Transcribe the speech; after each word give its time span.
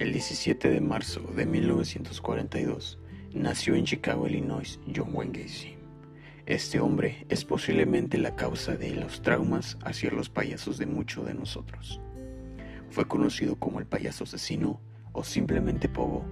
El 0.00 0.14
17 0.14 0.70
de 0.70 0.80
marzo 0.80 1.20
de 1.36 1.44
1942 1.44 2.98
nació 3.34 3.74
en 3.74 3.84
Chicago, 3.84 4.26
Illinois, 4.26 4.80
John 4.96 5.10
Wayne 5.12 5.42
Gacy. 5.42 5.76
Este 6.46 6.80
hombre 6.80 7.26
es 7.28 7.44
posiblemente 7.44 8.16
la 8.16 8.34
causa 8.34 8.76
de 8.76 8.94
los 8.94 9.20
traumas 9.20 9.76
hacia 9.84 10.10
los 10.10 10.30
payasos 10.30 10.78
de 10.78 10.86
muchos 10.86 11.26
de 11.26 11.34
nosotros. 11.34 12.00
Fue 12.88 13.06
conocido 13.06 13.56
como 13.56 13.78
el 13.78 13.84
payaso 13.84 14.24
asesino 14.24 14.80
o 15.12 15.22
simplemente 15.22 15.86
Pogo. 15.86 16.24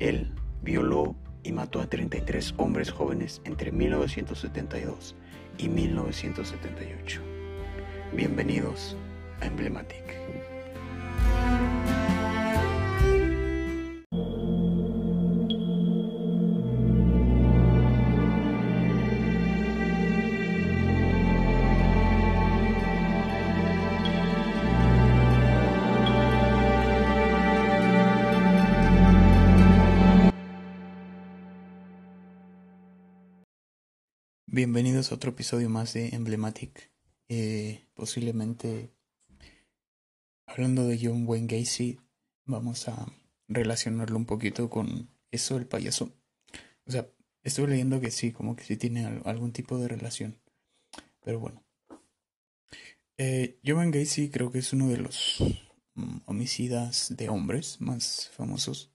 Él 0.00 0.34
violó 0.64 1.14
y 1.44 1.52
mató 1.52 1.80
a 1.80 1.86
33 1.86 2.54
hombres 2.56 2.90
jóvenes 2.90 3.40
entre 3.44 3.70
1972 3.70 5.14
y 5.58 5.68
1978. 5.68 7.20
Bienvenidos 8.16 8.96
a 9.40 9.46
Emblematic. 9.46 10.02
Bienvenidos 34.56 35.12
a 35.12 35.16
otro 35.16 35.32
episodio 35.32 35.68
más 35.68 35.92
de 35.92 36.14
Emblematic. 36.14 36.90
Eh, 37.28 37.84
posiblemente 37.92 38.90
hablando 40.46 40.86
de 40.86 40.98
John 40.98 41.28
Wayne 41.28 41.46
Gacy, 41.46 42.00
vamos 42.46 42.88
a 42.88 43.06
relacionarlo 43.48 44.16
un 44.16 44.24
poquito 44.24 44.70
con 44.70 45.10
eso 45.30 45.56
del 45.56 45.66
payaso. 45.66 46.10
O 46.86 46.90
sea, 46.90 47.06
estuve 47.42 47.68
leyendo 47.68 48.00
que 48.00 48.10
sí, 48.10 48.32
como 48.32 48.56
que 48.56 48.64
sí 48.64 48.78
tiene 48.78 49.04
algún 49.26 49.52
tipo 49.52 49.76
de 49.76 49.88
relación. 49.88 50.40
Pero 51.22 51.38
bueno. 51.38 51.62
Eh, 53.18 53.60
John 53.62 53.76
Wayne 53.76 53.98
Gacy 53.98 54.30
creo 54.30 54.50
que 54.50 54.60
es 54.60 54.72
uno 54.72 54.88
de 54.88 54.96
los 54.96 55.36
mm, 55.96 56.20
homicidas 56.24 57.14
de 57.14 57.28
hombres 57.28 57.78
más 57.82 58.30
famosos. 58.34 58.90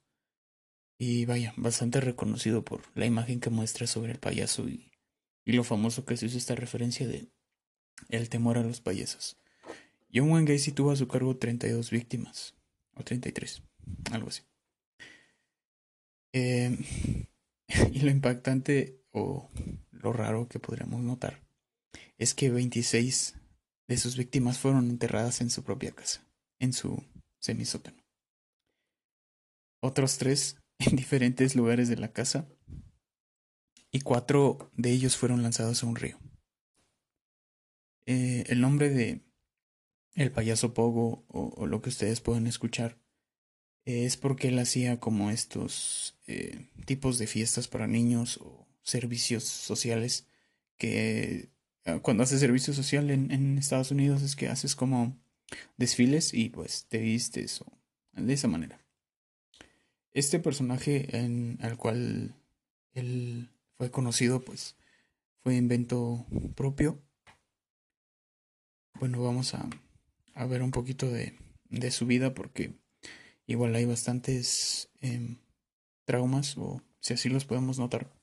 Y 0.98 1.26
vaya, 1.26 1.54
bastante 1.56 2.02
reconocido 2.02 2.66
por 2.66 2.82
la 2.96 3.06
imagen 3.06 3.40
que 3.40 3.52
muestra 3.52 3.86
sobre 3.86 4.14
el 4.14 4.18
payaso 4.18 4.68
y 4.68 4.91
y 5.46 5.54
lo 5.54 5.64
famoso 5.64 6.06
que 6.06 6.18
se 6.18 6.28
hizo 6.28 6.38
esta 6.38 6.56
referencia 6.56 7.08
de 7.08 7.30
el 8.10 8.30
temor 8.30 8.58
a 8.58 8.64
los 8.64 8.82
payasos. 8.82 9.38
John 10.14 10.30
Wayne 10.30 10.52
Gacy 10.52 10.72
tuvo 10.72 10.92
a 10.92 10.96
su 10.96 11.08
cargo 11.08 11.38
32 11.38 11.90
víctimas, 11.90 12.56
o 12.96 13.04
33, 13.04 13.64
algo 14.12 14.30
así. 14.30 14.44
Eh, 16.34 16.78
y 17.92 18.00
lo 18.00 18.12
impactante 18.12 19.02
o 19.12 19.50
lo 19.92 20.14
raro 20.14 20.48
que 20.48 20.60
podríamos 20.60 21.02
notar 21.02 21.42
es 22.18 22.34
que 22.34 22.50
26 22.50 23.36
de 23.88 23.98
sus 23.98 24.16
víctimas 24.16 24.60
fueron 24.60 24.90
enterradas 24.90 25.42
en 25.42 25.50
su 25.50 25.64
propia 25.64 25.92
casa, 25.92 26.26
en 26.60 26.74
su 26.74 27.04
semisótano. 27.40 28.02
Otros 29.82 30.18
tres 30.18 30.58
en 30.80 30.96
diferentes 30.96 31.56
lugares 31.56 31.90
de 31.90 31.98
la 31.98 32.12
casa 32.12 32.48
y 33.92 34.00
cuatro 34.02 34.72
de 34.76 34.92
ellos 34.92 35.18
fueron 35.18 35.44
lanzados 35.44 35.84
a 35.84 35.88
un 35.88 35.96
río. 35.96 36.18
Eh, 38.06 38.46
el 38.48 38.62
nombre 38.62 38.90
de 38.90 39.22
el 40.16 40.32
payaso 40.32 40.74
Pogo 40.74 41.24
o, 41.28 41.66
lo 41.68 41.82
que 41.82 41.90
ustedes 41.90 42.20
pueden 42.20 42.48
escuchar 42.48 42.98
es 43.86 44.18
porque 44.18 44.50
él 44.50 44.60
hacía 44.60 45.00
como 45.00 45.32
estos 45.32 46.18
eh, 46.28 46.68
tipos 46.86 47.18
de 47.18 47.28
fiestas 47.28 47.68
para 47.68 47.88
niños 47.88 48.38
o 48.38 48.68
servicios 48.84 49.44
sociales 49.44 50.28
que 50.78 51.50
ah, 51.86 52.00
cuando 52.00 52.24
haces 52.24 52.40
servicio 52.40 52.74
social 52.74 53.10
en, 53.10 53.58
Estados 53.58 53.92
Unidos 53.92 54.22
es 54.22 54.36
que 54.36 54.50
haces 54.50 54.76
como 54.76 55.18
desfiles 55.78 56.34
y 56.34 56.50
pues 56.50 56.86
te 56.88 57.00
vistes 57.00 57.62
o 57.62 57.68
de 58.14 58.34
esa 58.34 58.48
manera. 58.48 58.80
Este 60.12 60.40
personaje 60.40 61.18
en 61.18 61.58
al 61.62 61.78
cual 61.78 62.36
él 62.94 63.50
fue 63.82 63.90
conocido, 63.90 64.46
pues 64.46 64.76
fue 65.40 65.56
invento 65.56 66.28
propio. 66.54 67.02
Bueno, 69.00 69.24
vamos 69.24 69.56
a, 69.56 69.68
ver 70.46 70.62
un 70.62 70.70
poquito 70.70 71.10
de, 71.10 71.36
de, 71.72 71.90
su 71.90 72.06
vida 72.06 72.36
porque 72.36 72.76
igual 73.48 73.74
hay 73.74 73.86
bastantes 73.86 74.92
em, 75.00 75.40
traumas 76.06 76.60
o 76.60 76.84
si 77.00 77.16
así 77.16 77.28
los 77.28 77.46
podemos 77.46 77.80
notar. 77.80 78.14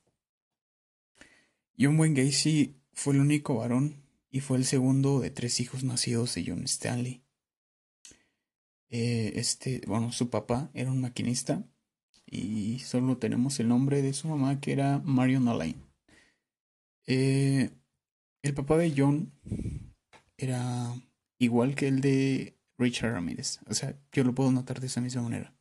John 1.77 1.99
Wayne 1.99 2.23
Gacy 2.23 2.77
fue 2.93 3.15
el 3.15 3.19
único 3.19 3.55
varón 3.55 4.01
y 4.31 4.39
fue 4.39 4.55
el 4.55 4.63
segundo 4.63 5.19
de 5.19 5.29
tres 5.29 5.59
hijos 5.59 5.83
nacidos 5.83 6.35
de 6.35 6.45
John 6.47 6.63
Stanley. 6.63 7.21
Eh, 8.87 9.33
este, 9.35 9.81
bueno, 9.87 10.13
su 10.13 10.29
papá 10.29 10.71
era 10.73 10.89
un 10.89 11.01
maquinista 11.01 11.67
y 12.31 12.79
solo 12.79 13.17
tenemos 13.17 13.59
el 13.59 13.67
nombre 13.67 14.01
de 14.01 14.13
su 14.13 14.27
mamá 14.27 14.59
que 14.59 14.71
era 14.71 14.99
Marion 14.99 15.47
Alain. 15.47 15.81
Eh, 17.07 17.71
el 18.43 18.53
papá 18.53 18.77
de 18.77 18.93
John 18.95 19.33
era 20.37 20.93
igual 21.39 21.75
que 21.75 21.87
el 21.87 22.01
de 22.01 22.57
Richard 22.77 23.13
Ramírez, 23.13 23.59
o 23.67 23.73
sea, 23.73 23.97
yo 24.11 24.23
lo 24.23 24.33
puedo 24.35 24.51
notar 24.51 24.79
de 24.79 24.87
esa 24.87 25.01
misma 25.01 25.23
manera. 25.23 25.53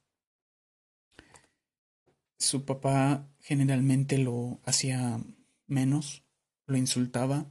Su 2.39 2.65
papá 2.65 3.29
generalmente 3.41 4.19
lo 4.19 4.61
hacía 4.65 5.21
menos, 5.67 6.25
lo 6.67 6.77
insultaba, 6.77 7.51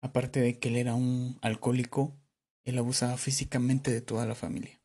aparte 0.00 0.40
de 0.40 0.58
que 0.58 0.68
él 0.68 0.76
era 0.76 0.94
un 0.94 1.38
alcohólico, 1.42 2.18
él 2.64 2.78
abusaba 2.78 3.16
físicamente 3.16 3.92
de 3.92 4.00
toda 4.00 4.26
la 4.26 4.34
familia. 4.34 4.80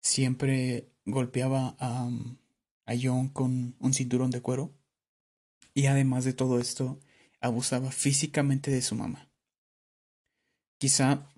Siempre 0.00 0.93
golpeaba 1.04 1.76
a, 1.78 2.08
a 2.86 2.94
John 3.00 3.28
con 3.28 3.76
un 3.78 3.94
cinturón 3.94 4.30
de 4.30 4.40
cuero 4.40 4.72
y 5.74 5.86
además 5.86 6.24
de 6.24 6.32
todo 6.32 6.60
esto 6.60 7.00
abusaba 7.40 7.90
físicamente 7.90 8.70
de 8.70 8.82
su 8.82 8.94
mamá. 8.94 9.28
Quizá 10.78 11.28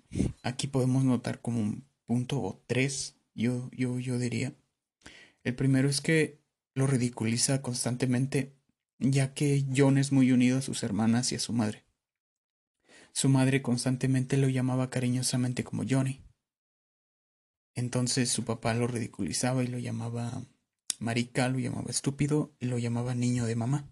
aquí 0.43 0.67
podemos 0.67 1.03
notar 1.03 1.41
como 1.41 1.59
un 1.59 1.87
punto 2.05 2.41
o 2.41 2.63
tres, 2.67 3.15
yo, 3.33 3.69
yo, 3.71 3.99
yo 3.99 4.17
diría. 4.17 4.53
El 5.43 5.55
primero 5.55 5.89
es 5.89 6.01
que 6.01 6.39
lo 6.73 6.87
ridiculiza 6.87 7.61
constantemente, 7.61 8.55
ya 8.99 9.33
que 9.33 9.65
John 9.75 9.97
es 9.97 10.11
muy 10.11 10.31
unido 10.31 10.59
a 10.59 10.61
sus 10.61 10.83
hermanas 10.83 11.31
y 11.31 11.35
a 11.35 11.39
su 11.39 11.53
madre. 11.53 11.85
Su 13.11 13.29
madre 13.29 13.61
constantemente 13.61 14.37
lo 14.37 14.47
llamaba 14.47 14.89
cariñosamente 14.89 15.63
como 15.63 15.83
Johnny. 15.89 16.21
Entonces 17.77 18.31
su 18.31 18.43
papá 18.43 18.73
lo 18.73 18.87
ridiculizaba 18.87 19.63
y 19.63 19.67
lo 19.67 19.77
llamaba 19.77 20.43
marica, 20.97 21.47
lo 21.47 21.59
llamaba 21.59 21.91
estúpido 21.91 22.55
y 22.59 22.65
lo 22.65 22.79
llamaba 22.79 23.13
niño 23.13 23.45
de 23.45 23.55
mamá. 23.55 23.87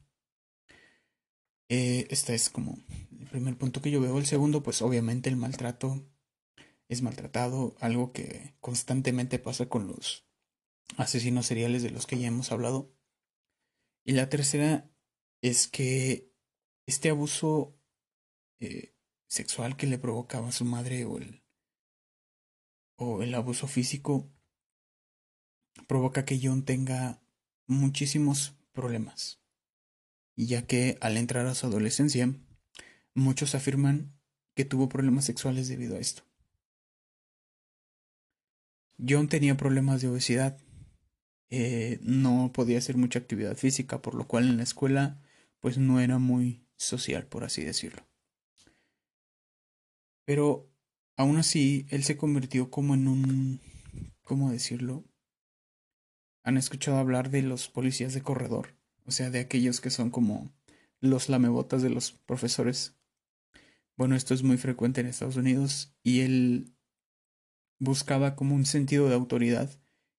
Eh, 1.69 2.07
este 2.09 2.33
es 2.33 2.49
como 2.49 2.79
el 3.11 3.27
primer 3.27 3.55
punto 3.59 3.83
que 3.83 3.91
yo 3.91 4.01
veo. 4.01 4.17
El 4.17 4.25
segundo, 4.25 4.63
pues 4.63 4.81
obviamente 4.81 5.29
el 5.29 5.35
maltrato 5.35 6.03
es 6.89 7.03
maltratado, 7.03 7.75
algo 7.79 8.11
que 8.11 8.55
constantemente 8.59 9.37
pasa 9.37 9.69
con 9.69 9.85
los 9.85 10.27
asesinos 10.97 11.45
seriales 11.45 11.83
de 11.83 11.91
los 11.91 12.07
que 12.07 12.17
ya 12.17 12.27
hemos 12.27 12.51
hablado. 12.51 12.91
Y 14.03 14.13
la 14.13 14.29
tercera 14.29 14.89
es 15.41 15.67
que 15.67 16.33
este 16.87 17.11
abuso 17.11 17.79
eh, 18.59 18.95
sexual 19.27 19.77
que 19.77 19.85
le 19.85 19.99
provocaba 19.99 20.47
a 20.47 20.51
su 20.51 20.65
madre 20.65 21.05
o 21.05 21.19
el 21.19 21.44
o 22.97 23.23
el 23.23 23.33
abuso 23.33 23.67
físico 23.67 24.29
provoca 25.87 26.25
que 26.25 26.39
John 26.41 26.63
tenga 26.63 27.21
muchísimos 27.67 28.55
problemas, 28.71 29.41
ya 30.35 30.65
que 30.65 30.97
al 31.01 31.17
entrar 31.17 31.45
a 31.47 31.55
su 31.55 31.67
adolescencia, 31.67 32.33
muchos 33.13 33.55
afirman 33.55 34.13
que 34.55 34.65
tuvo 34.65 34.89
problemas 34.89 35.25
sexuales 35.25 35.67
debido 35.67 35.95
a 35.95 35.99
esto. 35.99 36.23
John 38.97 39.27
tenía 39.27 39.57
problemas 39.57 40.01
de 40.01 40.07
obesidad, 40.07 40.57
eh, 41.49 41.99
no 42.01 42.51
podía 42.53 42.77
hacer 42.77 42.97
mucha 42.97 43.19
actividad 43.19 43.55
física, 43.57 44.01
por 44.01 44.15
lo 44.15 44.27
cual 44.27 44.45
en 44.45 44.57
la 44.57 44.63
escuela 44.63 45.21
pues 45.59 45.77
no 45.77 45.99
era 45.99 46.17
muy 46.17 46.65
social, 46.77 47.25
por 47.27 47.43
así 47.43 47.63
decirlo. 47.63 48.05
Pero 50.25 50.69
Aún 51.17 51.37
así, 51.37 51.85
él 51.89 52.03
se 52.03 52.17
convirtió 52.17 52.69
como 52.69 52.93
en 52.93 53.07
un... 53.07 53.61
¿Cómo 54.23 54.51
decirlo? 54.51 55.03
¿Han 56.43 56.57
escuchado 56.57 56.97
hablar 56.97 57.29
de 57.29 57.41
los 57.41 57.69
policías 57.69 58.13
de 58.13 58.21
corredor? 58.21 58.75
O 59.05 59.11
sea, 59.11 59.29
de 59.29 59.39
aquellos 59.39 59.81
que 59.81 59.89
son 59.89 60.09
como 60.09 60.51
los 60.99 61.29
lamebotas 61.29 61.81
de 61.81 61.89
los 61.89 62.11
profesores. 62.11 62.95
Bueno, 63.95 64.15
esto 64.15 64.33
es 64.33 64.43
muy 64.43 64.57
frecuente 64.57 65.01
en 65.01 65.07
Estados 65.07 65.37
Unidos 65.37 65.95
y 66.03 66.21
él 66.21 66.75
buscaba 67.79 68.35
como 68.35 68.55
un 68.55 68.65
sentido 68.65 69.07
de 69.07 69.15
autoridad 69.15 69.69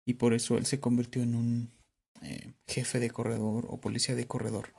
y 0.04 0.14
por 0.14 0.34
eso 0.34 0.56
él 0.56 0.66
se 0.66 0.80
convirtió 0.80 1.22
en 1.22 1.34
un 1.34 1.70
eh, 2.22 2.54
jefe 2.66 3.00
de 3.00 3.10
corredor 3.10 3.66
o 3.68 3.80
policía 3.80 4.14
de 4.14 4.26
corredor. 4.26 4.72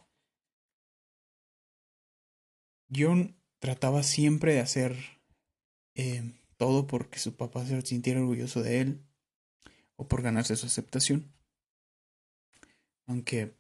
John 2.94 3.36
trataba 3.60 4.04
siempre 4.04 4.54
de 4.54 4.62
hacer 4.62 5.17
eh, 5.98 6.32
todo 6.58 6.88
porque 6.88 7.20
su 7.20 7.36
papá 7.36 7.66
se 7.66 7.82
sintiera 7.82 8.22
orgulloso 8.22 8.62
de 8.62 8.82
él 8.82 9.02
o 9.96 10.08
por 10.08 10.22
ganarse 10.22 10.56
su 10.56 10.68
aceptación. 10.68 11.34
Aunque 13.08 13.56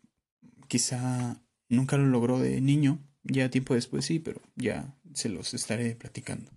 quizá 0.67 1.41
nunca 1.67 1.97
lo 1.97 2.05
logró 2.05 2.39
de 2.39 2.61
niño, 2.61 2.99
ya 3.23 3.49
tiempo 3.49 3.73
después 3.73 4.05
sí, 4.05 4.19
pero 4.19 4.41
ya 4.55 4.95
se 5.13 5.29
los 5.29 5.53
estaré 5.53 5.95
platicando. 5.95 6.51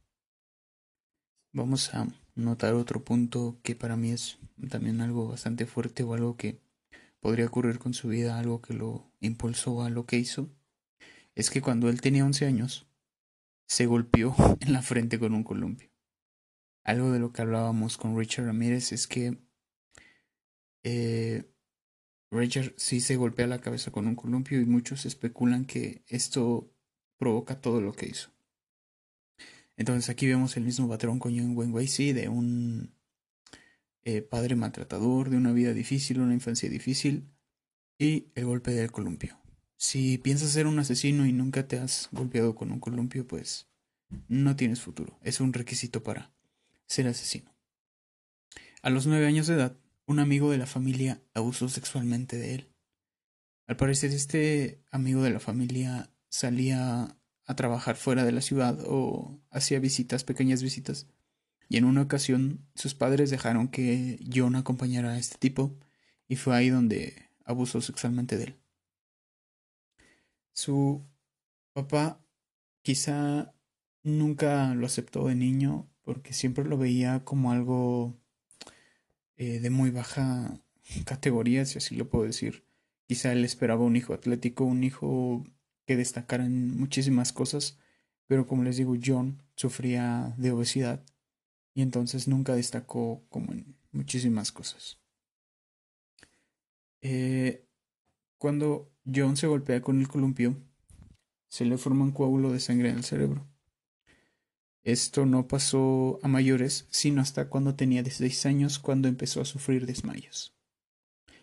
Vamos 1.52 1.94
a 1.94 2.06
notar 2.34 2.74
otro 2.74 3.02
punto 3.02 3.58
que 3.62 3.74
para 3.74 3.96
mí 3.96 4.10
es 4.10 4.38
también 4.68 5.00
algo 5.00 5.28
bastante 5.28 5.66
fuerte 5.66 6.02
o 6.02 6.14
algo 6.14 6.36
que 6.36 6.60
podría 7.20 7.46
ocurrir 7.46 7.78
con 7.78 7.94
su 7.94 8.08
vida, 8.08 8.38
algo 8.38 8.60
que 8.60 8.74
lo 8.74 9.10
impulsó 9.20 9.82
a 9.82 9.90
lo 9.90 10.04
que 10.04 10.18
hizo, 10.18 10.50
es 11.34 11.50
que 11.50 11.62
cuando 11.62 11.88
él 11.88 12.00
tenía 12.00 12.24
11 12.24 12.46
años, 12.46 12.86
se 13.70 13.86
golpeó 13.86 14.34
en 14.60 14.72
la 14.72 14.82
frente 14.82 15.20
con 15.20 15.32
un 15.32 15.44
columpio. 15.44 15.88
Algo 16.82 17.12
de 17.12 17.20
lo 17.20 17.32
que 17.32 17.42
hablábamos 17.42 17.96
con 17.98 18.18
Richard 18.18 18.46
Ramírez 18.46 18.90
es 18.90 19.06
que 19.06 19.38
eh, 20.82 21.48
Richard 22.32 22.74
sí 22.76 23.00
se 23.00 23.14
golpea 23.14 23.46
la 23.46 23.60
cabeza 23.60 23.92
con 23.92 24.08
un 24.08 24.16
columpio 24.16 24.60
y 24.60 24.64
muchos 24.64 25.06
especulan 25.06 25.66
que 25.66 26.02
esto 26.08 26.74
provoca 27.16 27.60
todo 27.60 27.80
lo 27.80 27.92
que 27.92 28.06
hizo. 28.06 28.32
Entonces 29.76 30.10
aquí 30.10 30.26
vemos 30.26 30.56
el 30.56 30.64
mismo 30.64 30.88
patrón 30.88 31.20
con 31.20 31.38
John 31.38 31.56
Wayne 31.56 31.86
sí, 31.86 32.12
de 32.12 32.28
un 32.28 32.92
eh, 34.02 34.20
padre 34.20 34.56
maltratador, 34.56 35.30
de 35.30 35.36
una 35.36 35.52
vida 35.52 35.74
difícil, 35.74 36.20
una 36.20 36.34
infancia 36.34 36.68
difícil 36.68 37.30
y 37.98 38.32
el 38.34 38.46
golpe 38.46 38.72
del 38.72 38.90
columpio. 38.90 39.39
Si 39.82 40.18
piensas 40.18 40.50
ser 40.50 40.66
un 40.66 40.78
asesino 40.78 41.24
y 41.24 41.32
nunca 41.32 41.66
te 41.66 41.78
has 41.78 42.10
golpeado 42.12 42.54
con 42.54 42.70
un 42.70 42.80
columpio, 42.80 43.26
pues 43.26 43.66
no 44.28 44.54
tienes 44.54 44.82
futuro. 44.82 45.18
Es 45.22 45.40
un 45.40 45.54
requisito 45.54 46.02
para 46.02 46.30
ser 46.86 47.06
asesino. 47.06 47.50
A 48.82 48.90
los 48.90 49.06
nueve 49.06 49.26
años 49.26 49.46
de 49.46 49.54
edad, 49.54 49.78
un 50.04 50.18
amigo 50.18 50.50
de 50.50 50.58
la 50.58 50.66
familia 50.66 51.22
abusó 51.32 51.70
sexualmente 51.70 52.36
de 52.36 52.56
él. 52.56 52.68
Al 53.66 53.78
parecer 53.78 54.10
este 54.10 54.82
amigo 54.90 55.22
de 55.22 55.30
la 55.30 55.40
familia 55.40 56.10
salía 56.28 57.16
a 57.46 57.56
trabajar 57.56 57.96
fuera 57.96 58.26
de 58.26 58.32
la 58.32 58.42
ciudad 58.42 58.78
o 58.86 59.40
hacía 59.50 59.80
visitas, 59.80 60.24
pequeñas 60.24 60.62
visitas. 60.62 61.06
Y 61.70 61.78
en 61.78 61.86
una 61.86 62.02
ocasión 62.02 62.66
sus 62.74 62.94
padres 62.94 63.30
dejaron 63.30 63.68
que 63.68 64.20
John 64.30 64.56
acompañara 64.56 65.12
a 65.12 65.18
este 65.18 65.38
tipo 65.38 65.74
y 66.28 66.36
fue 66.36 66.54
ahí 66.54 66.68
donde 66.68 67.30
abusó 67.46 67.80
sexualmente 67.80 68.36
de 68.36 68.44
él. 68.44 68.59
Su 70.52 71.04
papá 71.72 72.20
quizá 72.82 73.54
nunca 74.02 74.74
lo 74.74 74.86
aceptó 74.86 75.26
de 75.28 75.34
niño 75.34 75.88
porque 76.02 76.32
siempre 76.32 76.64
lo 76.64 76.78
veía 76.78 77.24
como 77.24 77.52
algo 77.52 78.16
eh, 79.36 79.60
de 79.60 79.70
muy 79.70 79.90
baja 79.90 80.60
categoría, 81.06 81.64
si 81.64 81.78
así 81.78 81.96
lo 81.96 82.08
puedo 82.08 82.24
decir. 82.24 82.64
Quizá 83.06 83.32
él 83.32 83.44
esperaba 83.44 83.84
un 83.84 83.96
hijo 83.96 84.14
atlético, 84.14 84.64
un 84.64 84.84
hijo 84.84 85.44
que 85.86 85.96
destacar 85.96 86.40
en 86.40 86.78
muchísimas 86.78 87.32
cosas, 87.32 87.78
pero 88.26 88.46
como 88.46 88.62
les 88.62 88.76
digo, 88.76 88.94
John 89.04 89.42
sufría 89.56 90.34
de 90.36 90.52
obesidad 90.52 91.04
y 91.74 91.82
entonces 91.82 92.28
nunca 92.28 92.54
destacó 92.54 93.24
como 93.28 93.52
en 93.52 93.76
muchísimas 93.92 94.52
cosas. 94.52 94.98
Eh, 97.02 97.64
cuando 98.38 98.89
John 99.12 99.36
se 99.36 99.46
golpea 99.46 99.80
con 99.80 100.00
el 100.00 100.08
columpio, 100.08 100.56
se 101.48 101.64
le 101.64 101.78
forma 101.78 102.04
un 102.04 102.12
coágulo 102.12 102.52
de 102.52 102.60
sangre 102.60 102.90
en 102.90 102.98
el 102.98 103.04
cerebro. 103.04 103.46
Esto 104.82 105.26
no 105.26 105.46
pasó 105.46 106.18
a 106.22 106.28
mayores, 106.28 106.86
sino 106.90 107.20
hasta 107.20 107.48
cuando 107.48 107.74
tenía 107.74 108.02
16 108.02 108.46
años, 108.46 108.78
cuando 108.78 109.08
empezó 109.08 109.40
a 109.40 109.44
sufrir 109.44 109.84
desmayos. 109.84 110.56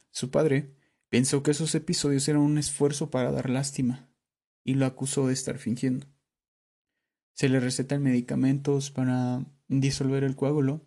Su 0.09 0.31
padre 0.31 0.75
pensó 1.09 1.43
que 1.43 1.51
esos 1.51 1.75
episodios 1.75 2.27
eran 2.27 2.41
un 2.41 2.57
esfuerzo 2.57 3.11
para 3.11 3.31
dar 3.31 3.49
lástima, 3.49 4.09
y 4.63 4.73
lo 4.73 4.85
acusó 4.85 5.27
de 5.27 5.33
estar 5.33 5.59
fingiendo. 5.59 6.07
Se 7.33 7.49
le 7.49 7.59
recetan 7.59 8.01
medicamentos 8.01 8.89
para 8.89 9.45
disolver 9.67 10.23
el 10.23 10.35
coágulo, 10.35 10.81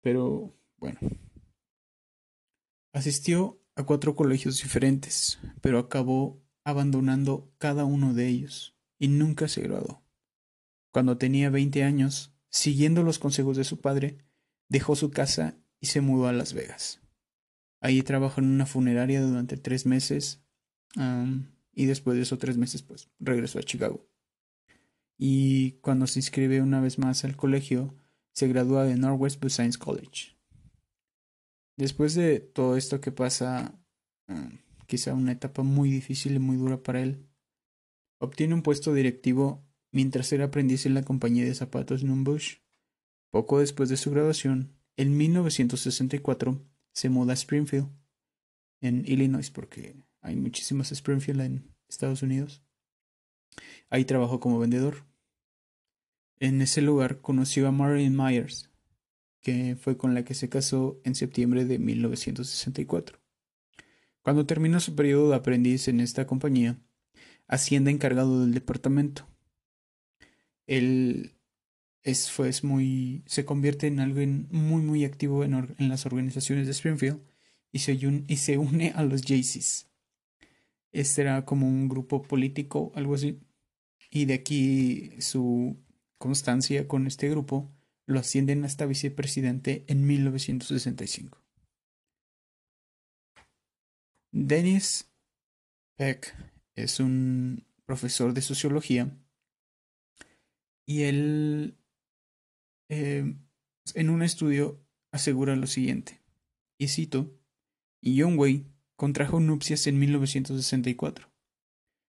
pero 0.00 0.54
bueno. 0.78 0.98
Asistió 2.92 3.61
a 3.74 3.84
cuatro 3.84 4.14
colegios 4.14 4.62
diferentes, 4.62 5.38
pero 5.60 5.78
acabó 5.78 6.42
abandonando 6.64 7.52
cada 7.58 7.84
uno 7.84 8.14
de 8.14 8.28
ellos 8.28 8.76
y 8.98 9.08
nunca 9.08 9.48
se 9.48 9.62
graduó. 9.62 10.02
Cuando 10.92 11.16
tenía 11.16 11.50
veinte 11.50 11.82
años, 11.82 12.34
siguiendo 12.50 13.02
los 13.02 13.18
consejos 13.18 13.56
de 13.56 13.64
su 13.64 13.80
padre, 13.80 14.18
dejó 14.68 14.94
su 14.94 15.10
casa 15.10 15.56
y 15.80 15.86
se 15.86 16.00
mudó 16.00 16.28
a 16.28 16.32
Las 16.32 16.52
Vegas. 16.52 17.00
Allí 17.80 18.02
trabajó 18.02 18.40
en 18.40 18.46
una 18.46 18.66
funeraria 18.66 19.22
durante 19.22 19.56
tres 19.56 19.86
meses 19.86 20.44
y 21.72 21.86
después 21.86 22.16
de 22.16 22.22
esos 22.22 22.38
tres 22.38 22.56
meses 22.58 22.82
pues 22.82 23.08
regresó 23.18 23.58
a 23.58 23.62
Chicago. 23.62 24.06
Y 25.16 25.72
cuando 25.80 26.06
se 26.06 26.18
inscribe 26.18 26.62
una 26.62 26.80
vez 26.80 26.98
más 26.98 27.24
al 27.24 27.36
colegio, 27.36 27.94
se 28.32 28.48
gradúa 28.48 28.84
de 28.84 28.96
Northwest 28.96 29.42
Science 29.48 29.78
College. 29.78 30.31
Después 31.82 32.14
de 32.14 32.38
todo 32.38 32.76
esto 32.76 33.00
que 33.00 33.10
pasa, 33.10 33.76
quizá 34.86 35.14
una 35.14 35.32
etapa 35.32 35.64
muy 35.64 35.90
difícil 35.90 36.36
y 36.36 36.38
muy 36.38 36.56
dura 36.56 36.80
para 36.80 37.02
él, 37.02 37.26
obtiene 38.20 38.54
un 38.54 38.62
puesto 38.62 38.94
directivo 38.94 39.66
mientras 39.90 40.32
era 40.32 40.44
aprendiz 40.44 40.86
en 40.86 40.94
la 40.94 41.02
compañía 41.02 41.44
de 41.44 41.56
zapatos 41.56 42.04
Numbush. 42.04 42.58
Poco 43.30 43.58
después 43.58 43.88
de 43.88 43.96
su 43.96 44.12
graduación, 44.12 44.76
en 44.96 45.16
1964, 45.16 46.64
se 46.92 47.08
muda 47.08 47.32
a 47.32 47.34
Springfield, 47.34 47.88
en 48.80 49.02
Illinois, 49.04 49.50
porque 49.50 49.96
hay 50.20 50.36
muchísimas 50.36 50.92
Springfield 50.92 51.40
en 51.40 51.74
Estados 51.88 52.22
Unidos. 52.22 52.62
Ahí 53.90 54.04
trabajó 54.04 54.38
como 54.38 54.60
vendedor. 54.60 55.04
En 56.38 56.62
ese 56.62 56.80
lugar 56.80 57.20
conoció 57.20 57.66
a 57.66 57.72
Marilyn 57.72 58.16
Myers, 58.16 58.71
que 59.42 59.76
fue 59.76 59.96
con 59.96 60.14
la 60.14 60.24
que 60.24 60.34
se 60.34 60.48
casó 60.48 61.00
en 61.04 61.14
septiembre 61.14 61.64
de 61.64 61.78
1964. 61.78 63.18
Cuando 64.22 64.46
terminó 64.46 64.80
su 64.80 64.94
periodo 64.94 65.30
de 65.30 65.36
aprendiz 65.36 65.88
en 65.88 66.00
esta 66.00 66.26
compañía, 66.26 66.80
asciende 67.48 67.90
encargado 67.90 68.40
del 68.40 68.54
departamento. 68.54 69.28
Él 70.66 71.32
es, 72.02 72.30
fue, 72.30 72.50
muy, 72.62 73.24
se 73.26 73.44
convierte 73.44 73.88
en 73.88 74.00
alguien 74.00 74.48
muy 74.50 74.82
muy 74.82 75.04
activo 75.04 75.44
en, 75.44 75.74
en 75.78 75.88
las 75.88 76.06
organizaciones 76.06 76.66
de 76.66 76.72
Springfield 76.72 77.20
y 77.72 77.80
se, 77.80 77.98
y 78.28 78.36
se 78.36 78.58
une 78.58 78.92
a 78.94 79.02
los 79.02 79.22
Jaycees. 79.22 79.88
Este 80.92 81.22
era 81.22 81.44
como 81.44 81.66
un 81.66 81.88
grupo 81.88 82.22
político, 82.22 82.92
algo 82.94 83.14
así. 83.14 83.40
Y 84.10 84.26
de 84.26 84.34
aquí 84.34 85.10
su 85.20 85.76
constancia 86.18 86.86
con 86.86 87.06
este 87.06 87.28
grupo 87.30 87.72
lo 88.06 88.20
ascienden 88.20 88.64
hasta 88.64 88.86
vicepresidente 88.86 89.84
en 89.88 90.06
1965. 90.06 91.38
Dennis 94.32 95.12
Peck 95.96 96.34
es 96.74 97.00
un 97.00 97.66
profesor 97.84 98.32
de 98.32 98.40
sociología 98.40 99.14
y 100.86 101.02
él 101.02 101.76
eh, 102.88 103.36
en 103.94 104.10
un 104.10 104.22
estudio 104.22 104.80
asegura 105.12 105.56
lo 105.56 105.66
siguiente, 105.66 106.20
y 106.78 106.88
cito, 106.88 107.38
John 108.04 108.38
Way 108.38 108.66
contrajo 108.96 109.40
nupcias 109.40 109.86
en 109.86 109.98
1964 109.98 111.30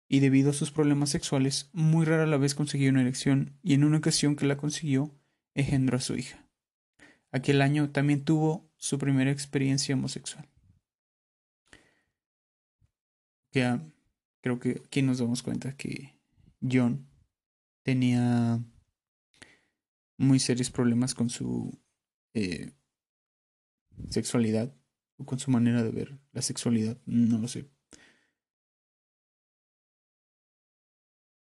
y 0.09 0.21
debido 0.21 0.51
a 0.51 0.55
sus 0.55 0.71
problemas 0.71 1.11
sexuales 1.11 1.71
muy 1.73 2.05
rara 2.05 2.27
la 2.27 2.37
vez 2.37 2.55
consiguió 2.55 2.91
una 2.91 3.03
erección 3.03 3.59
y 3.63 3.75
en 3.75 3.85
una 3.85 3.99
ocasión 3.99 4.37
que 4.37 4.47
la 4.47 4.57
consiguió 4.57 5.15
engendró 5.55 5.97
a 5.97 6.01
su 6.01 6.17
hija. 6.17 6.47
Aquel 7.33 7.63
año 7.63 7.91
también 7.91 8.25
tuvo 8.25 8.71
su 8.77 8.99
primera 8.99 9.31
experiencia 9.31 9.95
homosexual. 9.95 10.49
Ya 13.53 13.85
creo 14.41 14.59
que 14.59 14.83
aquí 14.85 15.03
nos 15.03 15.19
damos 15.19 15.43
cuenta 15.43 15.77
que 15.77 16.19
John 16.61 17.09
tenía 17.83 18.63
muy 20.17 20.39
serios 20.39 20.71
problemas 20.71 21.15
con 21.15 21.31
su 21.31 21.81
eh, 22.35 22.73
sexualidad 24.09 24.75
o 25.17 25.25
con 25.25 25.39
su 25.39 25.51
manera 25.51 25.83
de 25.83 25.91
ver 25.91 26.19
la 26.33 26.43
sexualidad, 26.43 27.01
no 27.07 27.39
lo 27.39 27.49
sé. 27.49 27.71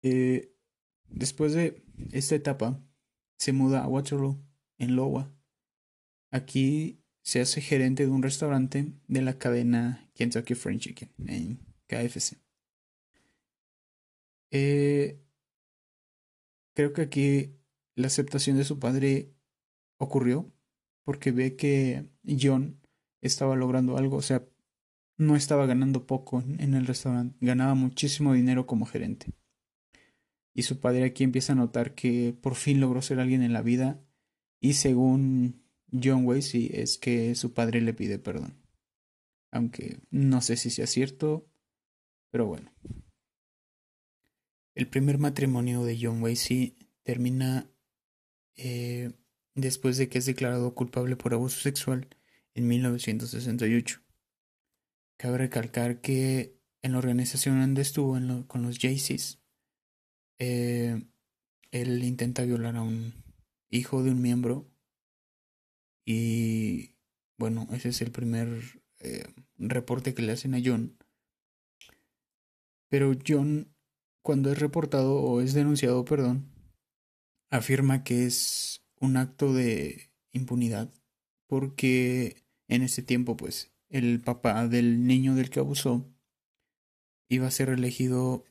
Eh, 0.03 0.55
después 1.07 1.53
de 1.53 1.83
esta 2.11 2.35
etapa, 2.35 2.81
se 3.37 3.53
muda 3.53 3.83
a 3.83 3.87
Waterloo, 3.87 4.37
en 4.77 4.95
Iowa. 4.95 5.31
Aquí 6.31 6.99
se 7.23 7.41
hace 7.41 7.61
gerente 7.61 8.05
de 8.05 8.11
un 8.11 8.23
restaurante 8.23 8.93
de 9.07 9.21
la 9.21 9.37
cadena 9.37 10.09
Kentucky 10.13 10.55
Fried 10.55 10.79
Chicken 10.79 11.09
en 11.25 11.59
KFC. 11.87 12.37
Eh, 14.51 15.19
creo 16.73 16.93
que 16.93 17.01
aquí 17.01 17.55
la 17.95 18.07
aceptación 18.07 18.57
de 18.57 18.63
su 18.63 18.79
padre 18.79 19.33
ocurrió 19.97 20.51
porque 21.03 21.31
ve 21.31 21.55
que 21.55 22.05
John 22.23 22.79
estaba 23.21 23.55
logrando 23.55 23.97
algo, 23.97 24.17
o 24.17 24.21
sea, 24.21 24.45
no 25.17 25.35
estaba 25.35 25.65
ganando 25.65 26.05
poco 26.05 26.43
en 26.59 26.73
el 26.75 26.85
restaurante, 26.85 27.35
ganaba 27.41 27.73
muchísimo 27.73 28.33
dinero 28.33 28.67
como 28.67 28.85
gerente. 28.85 29.33
Y 30.57 30.63
su 30.63 30.79
padre 30.79 31.03
aquí 31.03 31.23
empieza 31.23 31.53
a 31.53 31.55
notar 31.55 31.93
que 31.93 32.35
por 32.41 32.55
fin 32.55 32.79
logró 32.79 33.03
ser 33.03 33.19
alguien 33.19 33.43
en 33.43 33.53
la 33.53 33.61
vida 33.61 34.03
y 34.59 34.73
según 34.73 35.61
John 35.93 36.25
Wasey 36.25 36.71
es 36.73 36.97
que 36.97 37.35
su 37.35 37.53
padre 37.53 37.79
le 37.79 37.93
pide 37.93 38.17
perdón. 38.17 38.57
Aunque 39.51 39.99
no 40.09 40.41
sé 40.41 40.57
si 40.57 40.71
sea 40.71 40.87
cierto, 40.87 41.47
pero 42.31 42.47
bueno. 42.47 42.73
El 44.73 44.87
primer 44.87 45.19
matrimonio 45.19 45.85
de 45.85 45.95
John 46.01 46.23
Wasey 46.23 46.75
termina 47.03 47.69
eh, 48.55 49.11
después 49.53 49.97
de 49.97 50.09
que 50.09 50.17
es 50.17 50.25
declarado 50.25 50.73
culpable 50.73 51.15
por 51.17 51.35
abuso 51.35 51.59
sexual 51.59 52.07
en 52.55 52.67
1968. 52.67 54.01
Cabe 55.17 55.37
recalcar 55.37 56.01
que 56.01 56.57
en 56.81 56.93
la 56.93 56.97
organización 56.97 57.61
donde 57.61 57.83
estuvo 57.83 58.17
con 58.47 58.63
los 58.63 58.79
Jaycees, 58.79 59.39
eh, 60.39 61.01
él 61.71 62.03
intenta 62.03 62.43
violar 62.43 62.75
a 62.75 62.81
un 62.81 63.13
hijo 63.69 64.03
de 64.03 64.11
un 64.11 64.21
miembro 64.21 64.69
y 66.05 66.95
bueno, 67.37 67.67
ese 67.71 67.89
es 67.89 68.01
el 68.01 68.11
primer 68.11 68.47
eh, 68.99 69.25
reporte 69.57 70.13
que 70.13 70.21
le 70.21 70.31
hacen 70.31 70.55
a 70.55 70.61
John. 70.63 70.97
Pero 72.89 73.13
John, 73.27 73.75
cuando 74.23 74.51
es 74.51 74.59
reportado 74.59 75.15
o 75.15 75.41
es 75.41 75.53
denunciado, 75.53 76.05
perdón, 76.05 76.49
afirma 77.49 78.03
que 78.03 78.25
es 78.25 78.81
un 78.99 79.17
acto 79.17 79.53
de 79.53 80.09
impunidad 80.31 80.93
porque 81.47 82.43
en 82.67 82.81
ese 82.83 83.01
tiempo 83.01 83.37
pues 83.37 83.71
el 83.89 84.21
papá 84.21 84.67
del 84.67 85.05
niño 85.05 85.35
del 85.35 85.49
que 85.49 85.59
abusó 85.59 86.05
iba 87.29 87.47
a 87.47 87.51
ser 87.51 87.69
elegido 87.69 88.45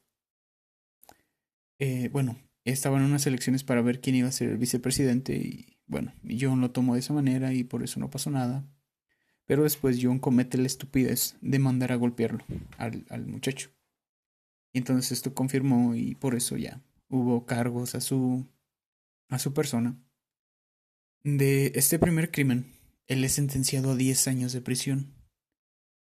eh, 1.78 2.08
bueno 2.10 2.36
estaban 2.64 3.02
unas 3.02 3.26
elecciones 3.26 3.62
para 3.64 3.82
ver 3.82 4.00
quién 4.00 4.16
iba 4.16 4.28
a 4.28 4.32
ser 4.32 4.48
el 4.50 4.58
vicepresidente 4.58 5.36
y 5.36 5.78
bueno 5.86 6.12
John 6.28 6.60
lo 6.60 6.70
tomó 6.70 6.94
de 6.94 7.00
esa 7.00 7.12
manera 7.14 7.52
y 7.52 7.64
por 7.64 7.82
eso 7.82 8.00
no 8.00 8.10
pasó 8.10 8.30
nada. 8.30 8.64
Pero 9.46 9.62
después 9.62 9.98
John 10.02 10.18
comete 10.18 10.58
la 10.58 10.66
estupidez 10.66 11.36
de 11.40 11.60
mandar 11.60 11.92
a 11.92 11.96
golpearlo 11.96 12.44
al, 12.78 13.06
al 13.10 13.26
muchacho. 13.26 13.70
Y 14.72 14.78
entonces 14.78 15.12
esto 15.12 15.34
confirmó 15.34 15.94
y 15.94 16.16
por 16.16 16.34
eso 16.34 16.56
ya 16.56 16.82
hubo 17.08 17.46
cargos 17.46 17.94
a 17.94 18.00
su 18.00 18.44
a 19.28 19.38
su 19.38 19.52
persona. 19.52 19.96
De 21.22 21.72
este 21.74 21.98
primer 21.98 22.30
crimen, 22.30 22.72
él 23.06 23.24
es 23.24 23.32
sentenciado 23.32 23.92
a 23.92 23.96
10 23.96 24.28
años 24.28 24.52
de 24.52 24.60
prisión, 24.60 25.14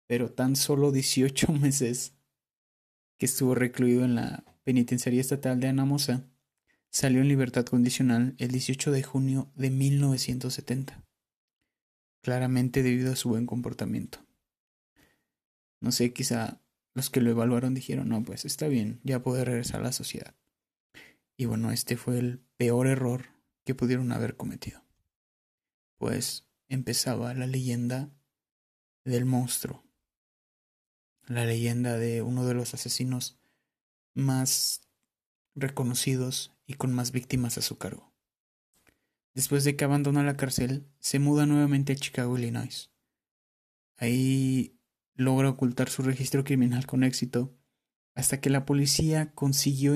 pero 0.08 0.32
tan 0.32 0.55
solo 0.55 0.91
18 0.91 1.51
meses 1.53 2.13
que 3.17 3.25
estuvo 3.25 3.55
recluido 3.55 4.05
en 4.05 4.15
la 4.15 4.44
penitenciaría 4.66 5.22
estatal 5.22 5.62
de 5.62 5.70
Anamosa, 5.70 6.28
salió 6.90 7.22
en 7.22 7.30
libertad 7.30 7.66
condicional 7.66 8.36
el 8.38 8.52
18 8.52 8.92
de 8.92 9.04
junio 9.04 9.50
de 9.56 9.70
1970, 9.70 11.02
claramente 12.22 12.84
debido 12.84 13.14
a 13.14 13.16
su 13.16 13.30
buen 13.30 13.46
comportamiento. 13.46 14.20
No 15.80 15.94
sé, 15.94 16.12
quizá 16.12 16.62
los 16.94 17.10
que 17.10 17.22
lo 17.22 17.32
evaluaron 17.32 17.74
dijeron, 17.74 18.10
no, 18.10 18.22
pues 18.24 18.44
está 18.44 18.68
bien, 18.68 19.00
ya 19.06 19.24
puede 19.24 19.46
regresar 19.46 19.80
a 19.80 19.86
la 19.86 19.92
sociedad. 19.94 20.36
Y 21.38 21.46
bueno, 21.46 21.72
este 21.72 21.96
fue 21.96 22.20
el 22.20 22.42
peor 22.58 22.88
error 22.88 23.28
que 23.64 23.76
pudieron 23.76 24.12
haber 24.12 24.36
cometido 24.36 24.86
pues 25.98 26.48
empezaba 26.68 27.34
la 27.34 27.48
leyenda 27.48 28.12
del 29.04 29.26
monstruo, 29.26 29.84
la 31.28 31.46
leyenda 31.46 31.98
de 31.98 32.22
uno 32.22 32.46
de 32.46 32.54
los 32.54 32.74
asesinos 32.74 33.40
más 34.16 34.82
reconocidos 35.54 36.56
y 36.66 36.74
con 36.74 36.94
más 36.94 37.12
víctimas 37.12 37.58
a 37.58 37.62
su 37.62 37.78
cargo. 37.78 38.12
Después 39.36 39.64
de 39.66 39.76
que 39.76 39.84
abandona 39.84 40.24
la 40.24 40.38
cárcel, 40.38 40.88
se 41.00 41.20
muda 41.20 41.46
nuevamente 41.46 41.94
a 41.94 41.96
Chicago, 41.96 42.38
Illinois. 42.38 42.92
Ahí 43.98 44.80
logra 45.14 45.50
ocultar 45.50 45.90
su 45.90 46.02
registro 46.02 46.44
criminal 46.44 46.86
con 46.86 47.04
éxito, 47.04 47.56
hasta 48.16 48.40
que 48.40 48.50
la 48.50 48.66
policía 48.66 49.34
consiguió 49.34 49.96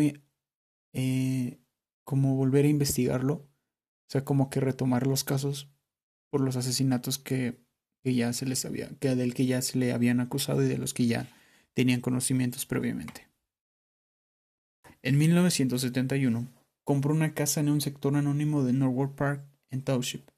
eh, 0.94 1.62
como 2.04 2.36
volver 2.36 2.66
a 2.66 2.70
investigarlo, 2.70 3.34
o 3.34 4.12
sea, 4.12 4.26
como 4.26 4.50
que 4.50 4.60
retomar 4.60 5.08
los 5.08 5.24
casos 5.24 5.72
por 6.30 6.42
los 6.42 6.56
asesinatos 6.56 7.18
que, 7.18 7.64
ya 8.04 8.34
se 8.34 8.46
les 8.46 8.66
había, 8.66 8.90
que 9.00 9.16
del 9.16 9.34
que 9.34 9.46
ya 9.46 9.62
se 9.62 9.78
le 9.78 9.94
habían 9.94 10.20
acusado 10.20 10.64
y 10.64 10.68
de 10.68 10.78
los 10.78 10.94
que 10.94 11.06
ya 11.06 11.30
tenían 11.74 12.02
conocimientos 12.02 12.66
previamente. 12.66 13.29
En 15.02 15.18
1971 15.18 16.48
compró 16.84 17.14
una 17.14 17.34
casa 17.34 17.60
en 17.60 17.70
un 17.70 17.82
sector 17.82 18.16
anónimo 18.16 18.64
de 18.64 18.74
Norwood 18.74 19.16
Park 19.16 19.46
en 19.70 19.84
Township. 19.84 20.30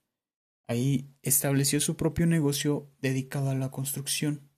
Ahí 0.67 1.09
estableció 1.21 1.79
su 1.79 1.97
propio 1.97 2.27
negocio 2.27 2.89
dedicado 3.01 3.49
a 3.49 3.55
la 3.55 3.71
construcción. 3.71 4.49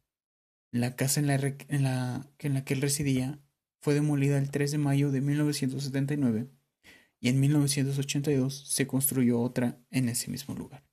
La 0.71 0.95
casa 0.95 1.19
en 1.19 1.27
la, 1.27 1.35
en 1.35 1.83
la, 1.83 2.65
que 2.65 2.73
él 2.73 2.81
residía 2.81 3.39
fue 3.79 3.93
demolida 3.93 4.37
el 4.37 4.51
3 4.51 4.71
de 4.71 4.77
mayo 4.77 5.11
de 5.11 5.21
1979 5.21 6.49
y 7.19 7.29
en 7.29 7.39
1982 7.39 8.67
se 8.67 8.87
construyó 8.87 9.39
otra 9.39 9.79
en 9.89 10.09
ese 10.09 10.29
mismo 10.29 10.55
lugar. 10.55 10.83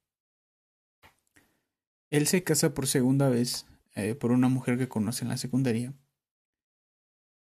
Él 2.11 2.26
se 2.26 2.45
casa 2.45 2.75
por 2.75 2.87
segunda 2.87 3.29
vez 3.29 3.67
eh, 3.95 4.14
por 4.14 4.33
una 4.33 4.49
mujer 4.49 4.79
que 4.79 4.88
conoce 4.88 5.25
en 5.25 5.29
la 5.29 5.37
secundaria. 5.37 5.95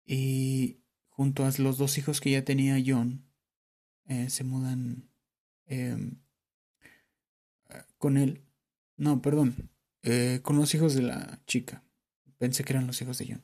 Y 0.05 0.82
junto 1.15 1.45
a 1.45 1.51
los 1.59 1.77
dos 1.77 1.97
hijos 1.97 2.21
que 2.21 2.31
ya 2.31 2.43
tenía 2.43 2.83
John, 2.85 3.23
eh, 4.07 4.29
se 4.29 4.43
mudan 4.43 5.09
em, 5.67 6.17
con 7.97 8.17
él. 8.17 8.41
No, 8.97 9.21
perdón. 9.21 9.69
Eh, 10.01 10.39
con 10.43 10.57
los 10.57 10.73
hijos 10.75 10.95
de 10.95 11.03
la 11.03 11.39
chica. 11.45 11.83
Pensé 12.37 12.63
que 12.63 12.73
eran 12.73 12.87
los 12.87 13.01
hijos 13.01 13.17
de 13.19 13.27
John. 13.27 13.43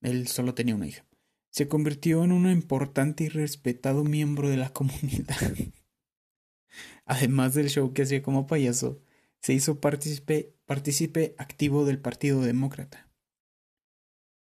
Él 0.00 0.28
solo 0.28 0.54
tenía 0.54 0.74
una 0.74 0.86
hija. 0.86 1.04
Se 1.50 1.66
convirtió 1.66 2.24
en 2.24 2.32
un 2.32 2.50
importante 2.50 3.24
y 3.24 3.28
respetado 3.28 4.04
miembro 4.04 4.48
de 4.48 4.58
la 4.58 4.72
comunidad. 4.72 5.36
Además 7.04 7.54
del 7.54 7.70
show 7.70 7.92
que 7.92 8.02
hacía 8.02 8.22
como 8.22 8.46
payaso, 8.46 9.02
se 9.40 9.54
hizo 9.54 9.80
partícipe, 9.80 11.34
activo 11.38 11.84
del 11.84 11.98
Partido 11.98 12.42
Demócrata. 12.42 13.10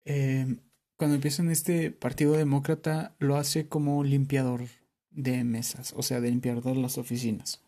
Em, 0.05 0.59
cuando 1.03 1.15
empieza 1.15 1.41
en 1.41 1.51
este 1.51 1.91
Partido 1.91 2.31
Demócrata, 2.37 3.13
lo 3.19 3.35
hace 3.35 3.67
como 3.67 4.05
limpiador 4.05 4.61
de 5.11 5.43
mesas, 5.43 5.93
o 5.97 6.01
sea, 6.01 6.21
de 6.21 6.29
limpiador 6.29 6.63
de 6.63 6.75
las 6.81 6.97
oficinas. 6.97 7.61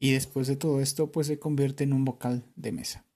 Y 0.00 0.10
después 0.10 0.48
de 0.48 0.56
todo 0.56 0.80
esto, 0.80 1.12
pues 1.12 1.28
se 1.28 1.38
convierte 1.38 1.84
en 1.84 1.92
un 1.92 2.04
vocal 2.04 2.44
de 2.56 2.72
mesa. 2.72 3.06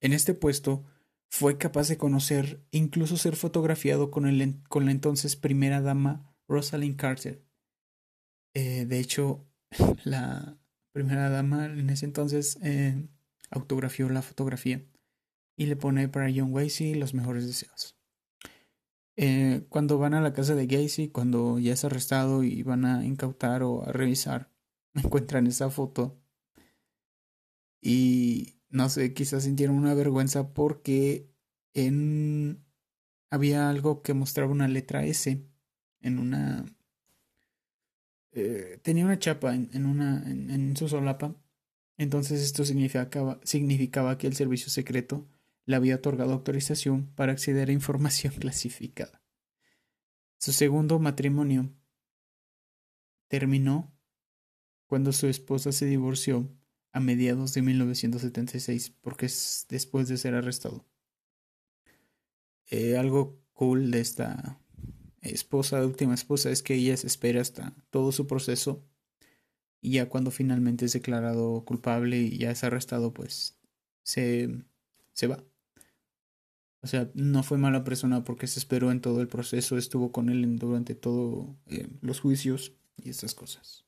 En 0.00 0.12
este 0.12 0.34
puesto, 0.34 0.84
fue 1.28 1.58
capaz 1.58 1.88
de 1.88 1.96
conocer, 1.96 2.64
incluso 2.70 3.16
ser 3.16 3.34
fotografiado 3.34 4.12
con, 4.12 4.28
el, 4.28 4.62
con 4.68 4.84
la 4.84 4.92
entonces 4.92 5.34
primera 5.34 5.80
dama 5.80 6.32
Rosalind 6.46 6.94
Carter. 6.94 7.42
Eh, 8.54 8.86
de 8.86 9.00
hecho, 9.00 9.48
la, 10.04 10.56
primera 10.92 11.28
dama 11.28 11.66
en 11.66 11.90
ese 11.90 12.06
entonces 12.06 12.56
eh, 12.62 13.04
autografió 13.50 14.08
la 14.10 14.22
fotografía 14.22 14.80
y 15.56 15.66
le 15.66 15.76
pone 15.76 16.08
para 16.08 16.30
John 16.34 16.52
Gacy 16.52 16.94
los 16.94 17.14
mejores 17.14 17.46
deseos. 17.46 17.96
Eh, 19.16 19.64
cuando 19.68 19.98
van 19.98 20.14
a 20.14 20.20
la 20.20 20.32
casa 20.32 20.54
de 20.54 20.66
Gacy, 20.66 21.08
cuando 21.08 21.58
ya 21.58 21.72
es 21.72 21.84
arrestado 21.84 22.42
y 22.42 22.62
van 22.62 22.84
a 22.84 23.04
incautar 23.04 23.62
o 23.62 23.84
a 23.84 23.92
revisar, 23.92 24.50
encuentran 24.94 25.46
esa 25.46 25.70
foto 25.70 26.20
y 27.80 28.56
no 28.70 28.88
sé, 28.88 29.14
quizás 29.14 29.44
sintieron 29.44 29.76
una 29.76 29.94
vergüenza 29.94 30.52
porque 30.54 31.30
en 31.74 32.64
había 33.30 33.68
algo 33.68 34.02
que 34.02 34.14
mostraba 34.14 34.52
una 34.52 34.68
letra 34.68 35.04
S 35.04 35.44
en 36.00 36.18
una 36.18 36.64
eh, 38.32 38.80
tenía 38.82 39.04
una 39.04 39.18
chapa 39.18 39.54
en, 39.54 39.86
una, 39.86 40.22
en, 40.28 40.76
su 40.76 40.88
solapa. 40.88 41.36
Entonces 41.96 42.42
esto 42.42 42.64
significaba, 42.64 43.40
significaba 43.44 44.18
que 44.18 44.26
el 44.26 44.34
servicio 44.34 44.70
secreto 44.70 45.28
le 45.66 45.76
había 45.76 45.96
otorgado 45.96 46.32
autorización 46.32 47.12
para 47.14 47.32
acceder 47.32 47.68
a 47.68 47.72
información 47.72 48.32
clasificada. 48.38 49.22
Su 50.38 50.52
segundo 50.52 50.98
matrimonio 50.98 51.74
terminó 53.28 53.96
cuando 54.86 55.12
su 55.12 55.26
esposa 55.26 55.72
se 55.72 55.86
divorció 55.86 56.54
a 56.92 57.00
mediados 57.00 57.54
de 57.54 57.62
1976, 57.62 58.90
porque 59.00 59.26
es 59.26 59.66
después 59.68 60.08
de 60.08 60.18
ser 60.18 60.34
arrestado. 60.34 60.86
Eh, 62.66 62.96
algo 62.96 63.42
cool 63.52 63.90
de 63.90 64.00
esta 64.00 64.60
esposa, 65.20 65.84
última 65.84 66.14
esposa, 66.14 66.50
es 66.50 66.62
que 66.62 66.74
ella 66.74 66.96
se 66.96 67.06
espera 67.06 67.40
hasta 67.40 67.74
todo 67.90 68.12
su 68.12 68.26
proceso 68.26 68.86
y 69.80 69.92
ya 69.92 70.08
cuando 70.08 70.30
finalmente 70.30 70.84
es 70.84 70.92
declarado 70.92 71.64
culpable 71.64 72.18
y 72.18 72.38
ya 72.38 72.50
es 72.50 72.64
arrestado, 72.64 73.12
pues 73.12 73.58
se, 74.02 74.64
se 75.12 75.26
va. 75.26 75.44
O 76.84 76.86
sea, 76.86 77.10
no 77.14 77.42
fue 77.42 77.56
mala 77.56 77.82
persona 77.82 78.24
porque 78.24 78.46
se 78.46 78.58
esperó 78.58 78.90
en 78.90 79.00
todo 79.00 79.22
el 79.22 79.26
proceso, 79.26 79.78
estuvo 79.78 80.12
con 80.12 80.28
él 80.28 80.58
durante 80.58 80.94
todos 80.94 81.48
eh, 81.68 81.88
los 82.02 82.20
juicios 82.20 82.74
y 83.02 83.08
estas 83.08 83.34
cosas. 83.34 83.86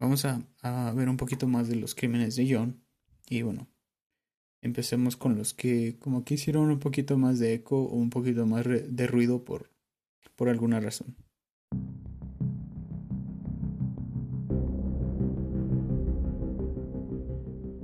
Vamos 0.00 0.24
a, 0.24 0.40
a, 0.62 0.94
ver 0.94 1.10
un 1.10 1.18
poquito 1.18 1.46
más 1.48 1.68
de 1.68 1.76
los 1.76 1.94
crímenes 1.94 2.36
de 2.36 2.50
John. 2.50 2.82
Y 3.28 3.42
bueno, 3.42 3.68
empecemos 4.62 5.18
con 5.18 5.36
los 5.36 5.52
que 5.52 5.98
como 5.98 6.24
que 6.24 6.34
hicieron 6.34 6.70
un 6.70 6.78
poquito 6.78 7.18
más 7.18 7.38
de 7.38 7.52
eco 7.52 7.82
o 7.82 7.96
un 7.96 8.08
poquito 8.08 8.46
más 8.46 8.64
de 8.64 9.06
ruido 9.06 9.44
por, 9.44 9.70
por 10.36 10.48
alguna 10.48 10.80
razón. 10.80 11.14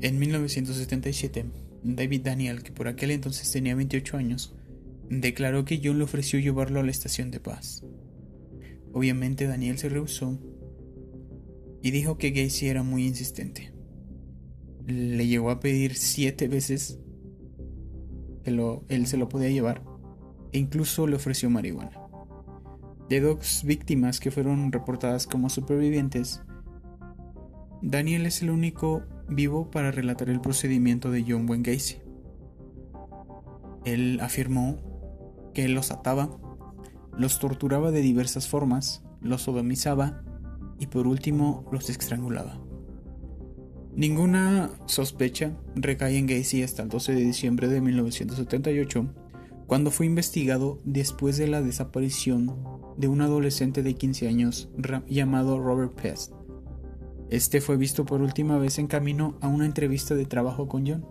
En 0.00 0.18
1977, 0.18 1.67
David 1.82 2.22
Daniel, 2.22 2.62
que 2.62 2.72
por 2.72 2.88
aquel 2.88 3.10
entonces 3.10 3.50
tenía 3.50 3.74
28 3.74 4.16
años, 4.16 4.54
declaró 5.08 5.64
que 5.64 5.80
John 5.82 5.98
le 5.98 6.04
ofreció 6.04 6.38
llevarlo 6.38 6.80
a 6.80 6.82
la 6.82 6.90
estación 6.90 7.30
de 7.30 7.40
paz. 7.40 7.84
Obviamente 8.92 9.46
Daniel 9.46 9.78
se 9.78 9.88
rehusó 9.88 10.38
y 11.82 11.90
dijo 11.90 12.18
que 12.18 12.30
Gacy 12.30 12.68
era 12.68 12.82
muy 12.82 13.06
insistente. 13.06 13.72
Le 14.86 15.26
llegó 15.26 15.50
a 15.50 15.60
pedir 15.60 15.94
siete 15.94 16.48
veces 16.48 16.98
que 18.44 18.50
él 18.88 19.06
se 19.06 19.16
lo 19.16 19.28
podía 19.28 19.50
llevar 19.50 19.82
e 20.52 20.58
incluso 20.58 21.06
le 21.06 21.16
ofreció 21.16 21.50
marihuana. 21.50 21.92
De 23.08 23.20
dos 23.20 23.62
víctimas 23.64 24.20
que 24.20 24.30
fueron 24.30 24.72
reportadas 24.72 25.26
como 25.26 25.48
supervivientes, 25.48 26.42
Daniel 27.80 28.26
es 28.26 28.42
el 28.42 28.50
único 28.50 29.04
vivo 29.28 29.70
para 29.70 29.90
relatar 29.90 30.30
el 30.30 30.40
procedimiento 30.40 31.10
de 31.10 31.24
John 31.26 31.48
Wayne 31.48 31.70
Gacy. 31.70 31.98
Él 33.84 34.18
afirmó 34.20 34.78
que 35.54 35.68
los 35.68 35.90
ataba, 35.90 36.30
los 37.16 37.38
torturaba 37.38 37.90
de 37.90 38.00
diversas 38.00 38.48
formas, 38.48 39.02
los 39.20 39.42
sodomizaba 39.42 40.22
y 40.78 40.86
por 40.86 41.06
último 41.06 41.68
los 41.72 41.90
estrangulaba. 41.90 42.60
Ninguna 43.94 44.70
sospecha 44.86 45.56
recae 45.74 46.18
en 46.18 46.26
Gacy 46.26 46.62
hasta 46.62 46.82
el 46.82 46.88
12 46.88 47.14
de 47.14 47.20
diciembre 47.20 47.66
de 47.68 47.80
1978, 47.80 49.12
cuando 49.66 49.90
fue 49.90 50.06
investigado 50.06 50.78
después 50.84 51.36
de 51.36 51.48
la 51.48 51.62
desaparición 51.62 52.56
de 52.96 53.08
un 53.08 53.20
adolescente 53.22 53.82
de 53.82 53.94
15 53.94 54.28
años 54.28 54.70
llamado 55.08 55.58
Robert 55.58 56.00
Pest. 56.00 56.37
Este 57.30 57.60
fue 57.60 57.76
visto 57.76 58.06
por 58.06 58.22
última 58.22 58.56
vez 58.56 58.78
en 58.78 58.86
camino 58.86 59.36
a 59.42 59.48
una 59.48 59.66
entrevista 59.66 60.14
de 60.14 60.24
trabajo 60.24 60.66
con 60.66 60.86
John. 60.86 61.04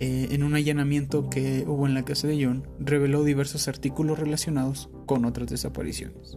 Eh, 0.00 0.28
en 0.32 0.42
un 0.42 0.54
allanamiento 0.54 1.30
que 1.30 1.64
hubo 1.68 1.86
en 1.86 1.94
la 1.94 2.04
casa 2.04 2.26
de 2.26 2.44
John, 2.44 2.66
reveló 2.80 3.22
diversos 3.22 3.68
artículos 3.68 4.18
relacionados 4.18 4.90
con 5.06 5.24
otras 5.24 5.48
desapariciones. 5.48 6.36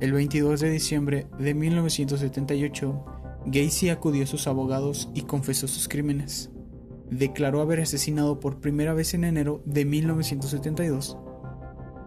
El 0.00 0.12
22 0.12 0.60
de 0.60 0.70
diciembre 0.70 1.26
de 1.36 1.54
1978, 1.54 3.04
Gacy 3.46 3.88
acudió 3.88 4.22
a 4.22 4.28
sus 4.28 4.46
abogados 4.46 5.10
y 5.14 5.22
confesó 5.22 5.66
sus 5.66 5.88
crímenes. 5.88 6.52
Declaró 7.10 7.60
haber 7.60 7.80
asesinado 7.80 8.38
por 8.38 8.60
primera 8.60 8.94
vez 8.94 9.14
en 9.14 9.24
enero 9.24 9.62
de 9.64 9.84
1972, 9.84 11.18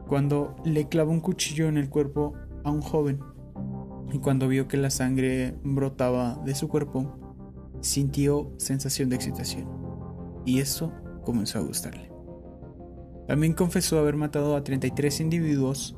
cuando 0.08 0.56
le 0.64 0.88
clavó 0.88 1.12
un 1.12 1.20
cuchillo 1.20 1.68
en 1.68 1.78
el 1.78 1.90
cuerpo 1.90 2.34
a 2.64 2.72
un 2.72 2.82
joven 2.82 3.20
y 4.12 4.20
cuando 4.20 4.48
vio 4.48 4.68
que 4.68 4.78
la 4.78 4.90
sangre 4.90 5.56
brotaba 5.64 6.42
de 6.46 6.56
su 6.56 6.68
cuerpo, 6.68 7.18
sintió 7.82 8.52
sensación 8.58 9.10
de 9.10 9.16
excitación 9.16 9.68
y 10.46 10.60
eso 10.60 10.94
comenzó 11.24 11.60
a 11.60 11.62
gustarle. 11.62 12.12
También 13.28 13.54
confesó 13.54 14.00
haber 14.00 14.16
matado 14.16 14.56
a 14.56 14.64
33 14.64 15.20
individuos 15.20 15.98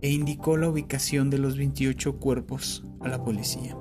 e 0.00 0.10
indicó 0.10 0.56
la 0.56 0.68
ubicación 0.68 1.28
de 1.28 1.38
los 1.38 1.56
28 1.56 2.18
cuerpos 2.20 2.84
a 3.00 3.08
la 3.08 3.24
policía. 3.24 3.76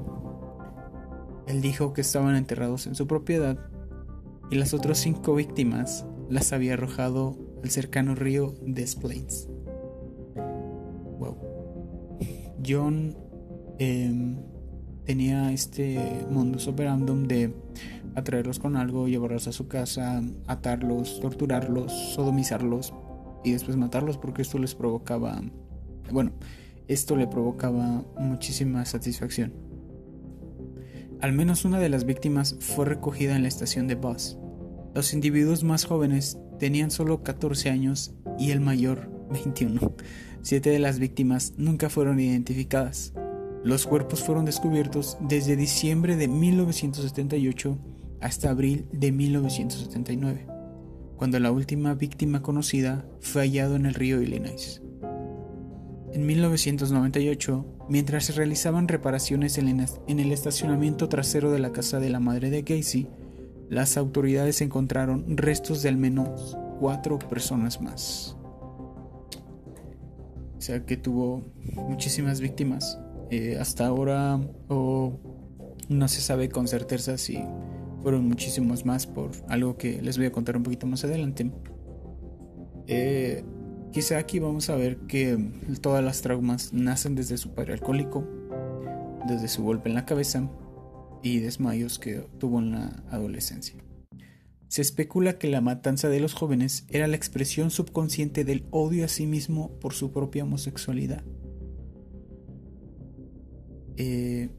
Él 1.48 1.62
dijo 1.62 1.94
que 1.94 2.02
estaban 2.02 2.36
enterrados 2.36 2.88
en 2.88 2.96
su 2.96 3.06
propiedad 3.06 3.58
y 4.50 4.56
las 4.56 4.74
otras 4.74 4.98
cinco 4.98 5.36
víctimas 5.36 6.06
las 6.30 6.52
había 6.54 6.74
arrojado 6.74 7.38
al 7.64 7.70
cercano 7.70 8.16
río 8.16 8.56
Des 8.62 8.96
Plaines. 8.96 9.48
John 12.68 13.16
em, 13.80 14.38
tenía 15.06 15.52
este 15.52 16.26
modus 16.30 16.68
operandum 16.68 17.28
de 17.28 17.54
atraerlos 18.16 18.60
con 18.60 18.76
algo, 18.76 19.08
llevarlos 19.08 19.48
a 19.48 19.52
su 19.52 19.68
casa, 19.68 20.22
atarlos, 20.48 21.20
torturarlos, 21.20 21.92
sodomizarlos 22.14 22.94
y 23.44 23.52
después 23.52 23.78
matarlos 23.78 24.18
porque 24.18 24.42
esto 24.42 24.60
les 24.60 24.76
provocaba, 24.76 25.42
bueno, 26.12 26.34
esto 26.88 27.16
le 27.16 27.28
provocaba 27.28 28.04
muchísima 28.20 28.86
satisfacción. 28.86 29.54
Al 31.22 31.34
menos 31.34 31.66
una 31.66 31.80
de 31.80 31.90
las 31.90 32.06
víctimas 32.06 32.58
fue 32.60 32.86
recogida 32.86 33.36
en 33.36 33.42
la 33.42 33.48
estación 33.48 33.88
de 33.88 33.96
bus. 33.96 34.38
Los 34.94 35.14
individuos 35.14 35.64
más 35.64 35.86
jóvenes 35.86 36.38
tenían 36.60 36.92
solo 36.92 37.24
14 37.24 37.70
años 37.70 38.14
y 38.38 38.52
el 38.52 38.62
mayor 38.62 39.10
21. 39.32 39.80
Siete 40.48 40.70
de 40.70 40.80
las 40.80 40.98
víctimas 40.98 41.56
nunca 41.58 41.90
fueron 41.90 42.22
identificadas. 42.22 43.12
Los 43.66 43.86
cuerpos 43.86 44.24
fueron 44.24 44.46
descubiertos 44.46 45.18
desde 45.20 45.58
diciembre 45.58 46.16
de 46.16 46.30
1978 46.30 47.78
hasta 48.22 48.50
abril 48.50 48.86
de 48.94 49.12
1979, 49.12 50.48
cuando 51.18 51.38
la 51.42 51.52
última 51.52 51.96
víctima 51.96 52.42
conocida 52.42 53.06
fue 53.20 53.42
hallado 53.42 53.76
en 53.76 53.88
el 53.88 53.94
río 53.94 54.22
Illinois. 54.22 54.82
En 56.14 56.26
1998, 56.26 57.66
mientras 57.90 58.24
se 58.28 58.32
realizaban 58.32 58.88
reparaciones 58.88 59.58
en 59.58 60.20
el 60.20 60.32
estacionamiento 60.32 61.10
trasero 61.10 61.52
de 61.52 61.60
la 61.60 61.74
casa 61.74 62.00
de 62.00 62.10
la 62.10 62.22
madre 62.22 62.52
de 62.52 62.64
Casey, 62.64 63.10
las 63.68 63.98
autoridades 63.98 64.62
encontraron 64.62 65.26
restos 65.36 65.84
de 65.84 65.90
al 65.90 65.98
menos 65.98 66.58
cuatro 66.80 67.20
personas 67.20 67.82
más 67.82 68.37
o 70.58 70.62
sea 70.62 70.86
que 70.86 70.98
tuvo 70.98 71.42
muchísimas 71.76 72.42
víctimas. 72.42 73.00
Eh, 73.30 73.58
hasta 73.60 73.86
ahora 73.86 74.40
o 74.70 75.20
no 75.90 76.08
se 76.08 76.22
sabe 76.22 76.50
con 76.50 76.68
certeza 76.68 77.18
si 77.18 77.44
fueron 78.02 78.28
muchísimos 78.28 78.86
más 78.86 79.06
por 79.06 79.32
algo 79.50 79.78
que 79.78 80.02
les 80.02 80.18
voy 80.18 80.28
a 80.28 80.32
contar 80.32 80.58
un 80.58 80.64
poquito 80.64 80.88
más 80.88 81.04
adelante. 81.04 81.52
Eh, 82.88 83.44
quizá 83.92 84.18
aquí 84.18 84.40
vamos 84.40 84.70
a 84.70 84.76
ver 84.76 84.98
que 85.08 85.38
todas 85.82 86.04
las 86.04 86.22
traumas 86.22 86.74
nacen 86.74 87.16
desde 87.16 87.38
su 87.38 87.54
padre 87.54 87.74
alcohólico, 87.74 88.26
desde 89.28 89.48
su 89.48 89.64
golpe 89.64 89.90
en 89.90 89.96
la 89.96 90.06
cabeza 90.06 90.50
y 91.22 91.40
desmayos 91.40 92.00
que 92.00 92.26
tuvo 92.40 92.60
en 92.60 92.72
la 92.72 93.04
adolescencia. 93.10 93.76
Se 94.68 94.82
especula 94.82 95.38
que 95.38 95.48
la 95.48 95.62
matanza 95.62 96.10
de 96.10 96.20
los 96.20 96.34
jóvenes 96.34 96.86
era 96.90 97.08
la 97.08 97.16
expresión 97.16 97.72
subconsciente 97.72 98.44
del 98.44 98.66
odio 98.72 99.06
a 99.06 99.08
sí 99.08 99.26
mismo 99.26 99.78
por 99.80 99.94
su 99.94 100.12
propia 100.12 100.44
homosexualidad. 100.44 101.24
Eh, 103.96 104.50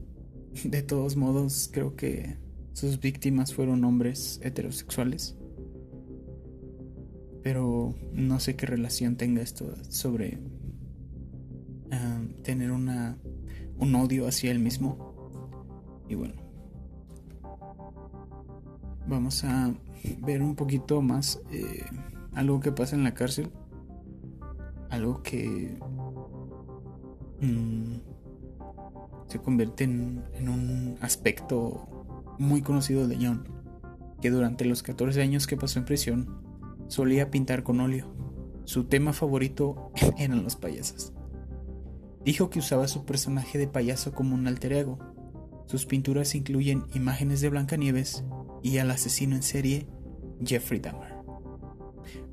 de 0.63 0.81
todos 0.81 1.15
modos, 1.15 1.69
creo 1.71 1.95
que 1.95 2.37
sus 2.73 2.99
víctimas 2.99 3.53
fueron 3.53 3.83
hombres 3.83 4.39
heterosexuales. 4.43 5.37
Pero 7.43 7.95
no 8.13 8.39
sé 8.39 8.55
qué 8.55 8.65
relación 8.65 9.15
tenga 9.15 9.41
esto 9.41 9.73
sobre 9.89 10.39
ah, 11.91 12.21
tener 12.43 12.71
una, 12.71 13.17
un 13.77 13.95
odio 13.95 14.27
hacia 14.27 14.51
él 14.51 14.59
mismo. 14.59 15.13
Y 16.09 16.15
bueno, 16.15 16.33
vamos 19.07 19.43
a 19.43 19.73
ver 20.19 20.41
un 20.41 20.55
poquito 20.55 21.01
más 21.01 21.41
eh, 21.51 21.85
algo 22.33 22.59
que 22.59 22.71
pasa 22.71 22.95
en 22.95 23.03
la 23.03 23.13
cárcel. 23.13 23.51
Algo 24.89 25.21
que 25.21 25.77
mm, 27.41 27.95
se 29.27 29.39
convierte 29.39 29.83
en, 29.83 30.23
en, 30.33 30.49
un 30.49 30.97
aspecto 31.01 32.35
muy 32.39 32.61
conocido 32.61 33.07
de 33.07 33.17
John, 33.21 33.47
que 34.21 34.31
durante 34.31 34.65
los 34.65 34.81
14 34.81 35.21
años 35.21 35.45
que 35.45 35.57
pasó 35.57 35.79
en 35.79 35.85
prisión 35.85 36.41
solía 36.87 37.29
pintar 37.29 37.63
con 37.63 37.79
óleo. 37.79 38.07
Su 38.65 38.85
tema 38.85 39.13
favorito 39.13 39.91
eran 40.17 40.43
los 40.43 40.55
payasos. 40.55 41.13
Dijo 42.23 42.49
que 42.49 42.59
usaba 42.59 42.87
su 42.87 43.05
personaje 43.05 43.57
de 43.57 43.67
payaso 43.67 44.11
como 44.11 44.35
un 44.35 44.47
alter 44.47 44.73
ego. 44.73 44.99
Sus 45.67 45.85
pinturas 45.85 46.35
incluyen 46.35 46.85
imágenes 46.93 47.41
de 47.41 47.49
Blancanieves 47.49 48.23
y 48.61 48.77
al 48.77 48.91
asesino 48.91 49.35
en 49.35 49.43
serie 49.43 49.87
Jeffrey 50.43 50.79
Dahmer. 50.79 51.19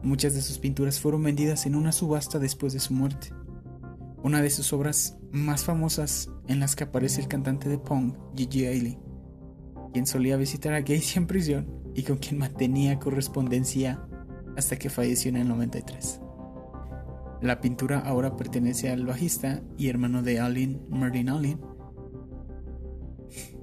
Muchas 0.02 0.34
de 0.34 0.42
sus 0.42 0.58
pinturas 0.58 1.00
fueron 1.00 1.22
vendidas 1.22 1.66
en 1.66 1.74
una 1.74 1.92
subasta 1.92 2.38
después 2.38 2.72
de 2.72 2.80
su 2.80 2.94
muerte. 2.94 3.32
Una 4.22 4.40
de 4.40 4.50
sus 4.50 4.72
obras 4.72 5.18
más 5.32 5.64
famosas 5.64 6.30
en 6.48 6.60
las 6.60 6.76
que 6.76 6.84
aparece 6.84 7.20
el 7.20 7.28
cantante 7.28 7.68
de 7.68 7.78
punk 7.78 8.16
Gigi 8.36 8.66
Ailey, 8.66 8.98
quien 9.92 10.06
solía 10.06 10.36
visitar 10.36 10.74
a 10.74 10.80
Gacy 10.80 11.18
en 11.18 11.26
prisión 11.26 11.66
y 11.94 12.02
con 12.02 12.18
quien 12.18 12.38
mantenía 12.38 12.98
correspondencia 12.98 14.06
hasta 14.56 14.76
que 14.76 14.90
falleció 14.90 15.28
en 15.30 15.36
el 15.36 15.48
93. 15.48 16.20
La 17.42 17.60
pintura 17.60 18.00
ahora 18.00 18.36
pertenece 18.36 18.90
al 18.90 19.04
bajista 19.04 19.62
y 19.76 19.88
hermano 19.88 20.22
de 20.22 20.40
Allen, 20.40 20.86
Merlin 20.88 21.28
Allen. 21.28 21.60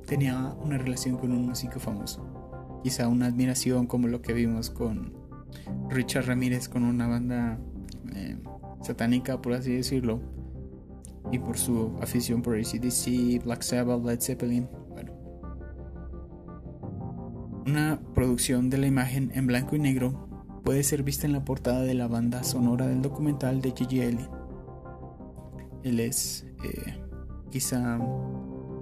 Tenía 0.05 0.55
una 0.61 0.77
relación 0.77 1.17
con 1.17 1.31
un 1.31 1.47
músico 1.47 1.79
famoso, 1.79 2.42
quizá 2.83 3.07
una 3.07 3.27
admiración 3.27 3.87
como 3.87 4.07
lo 4.07 4.21
que 4.21 4.33
vimos 4.33 4.69
con 4.69 5.13
Richard 5.89 6.25
Ramírez 6.27 6.67
con 6.67 6.83
una 6.83 7.07
banda 7.07 7.57
eh, 8.13 8.37
satánica, 8.81 9.41
por 9.41 9.53
así 9.53 9.73
decirlo, 9.73 10.19
y 11.31 11.39
por 11.39 11.57
su 11.57 11.95
afición 12.01 12.41
por 12.41 12.57
ACDC, 12.57 13.43
Black 13.43 13.61
Sabbath, 13.61 14.03
Led 14.03 14.19
Zeppelin. 14.19 14.67
Bueno. 14.89 15.13
Una 17.65 18.01
producción 18.13 18.69
de 18.69 18.77
la 18.77 18.87
imagen 18.87 19.31
en 19.33 19.47
blanco 19.47 19.75
y 19.75 19.79
negro 19.79 20.27
puede 20.63 20.83
ser 20.83 21.03
vista 21.03 21.25
en 21.25 21.33
la 21.33 21.45
portada 21.45 21.81
de 21.81 21.93
la 21.93 22.07
banda 22.07 22.43
sonora 22.43 22.87
del 22.87 23.01
documental 23.01 23.61
de 23.61 23.71
Gigi 23.71 24.01
Allen. 24.01 24.27
Él 25.83 25.99
es 25.99 26.45
eh, 26.63 27.01
quizá 27.49 27.99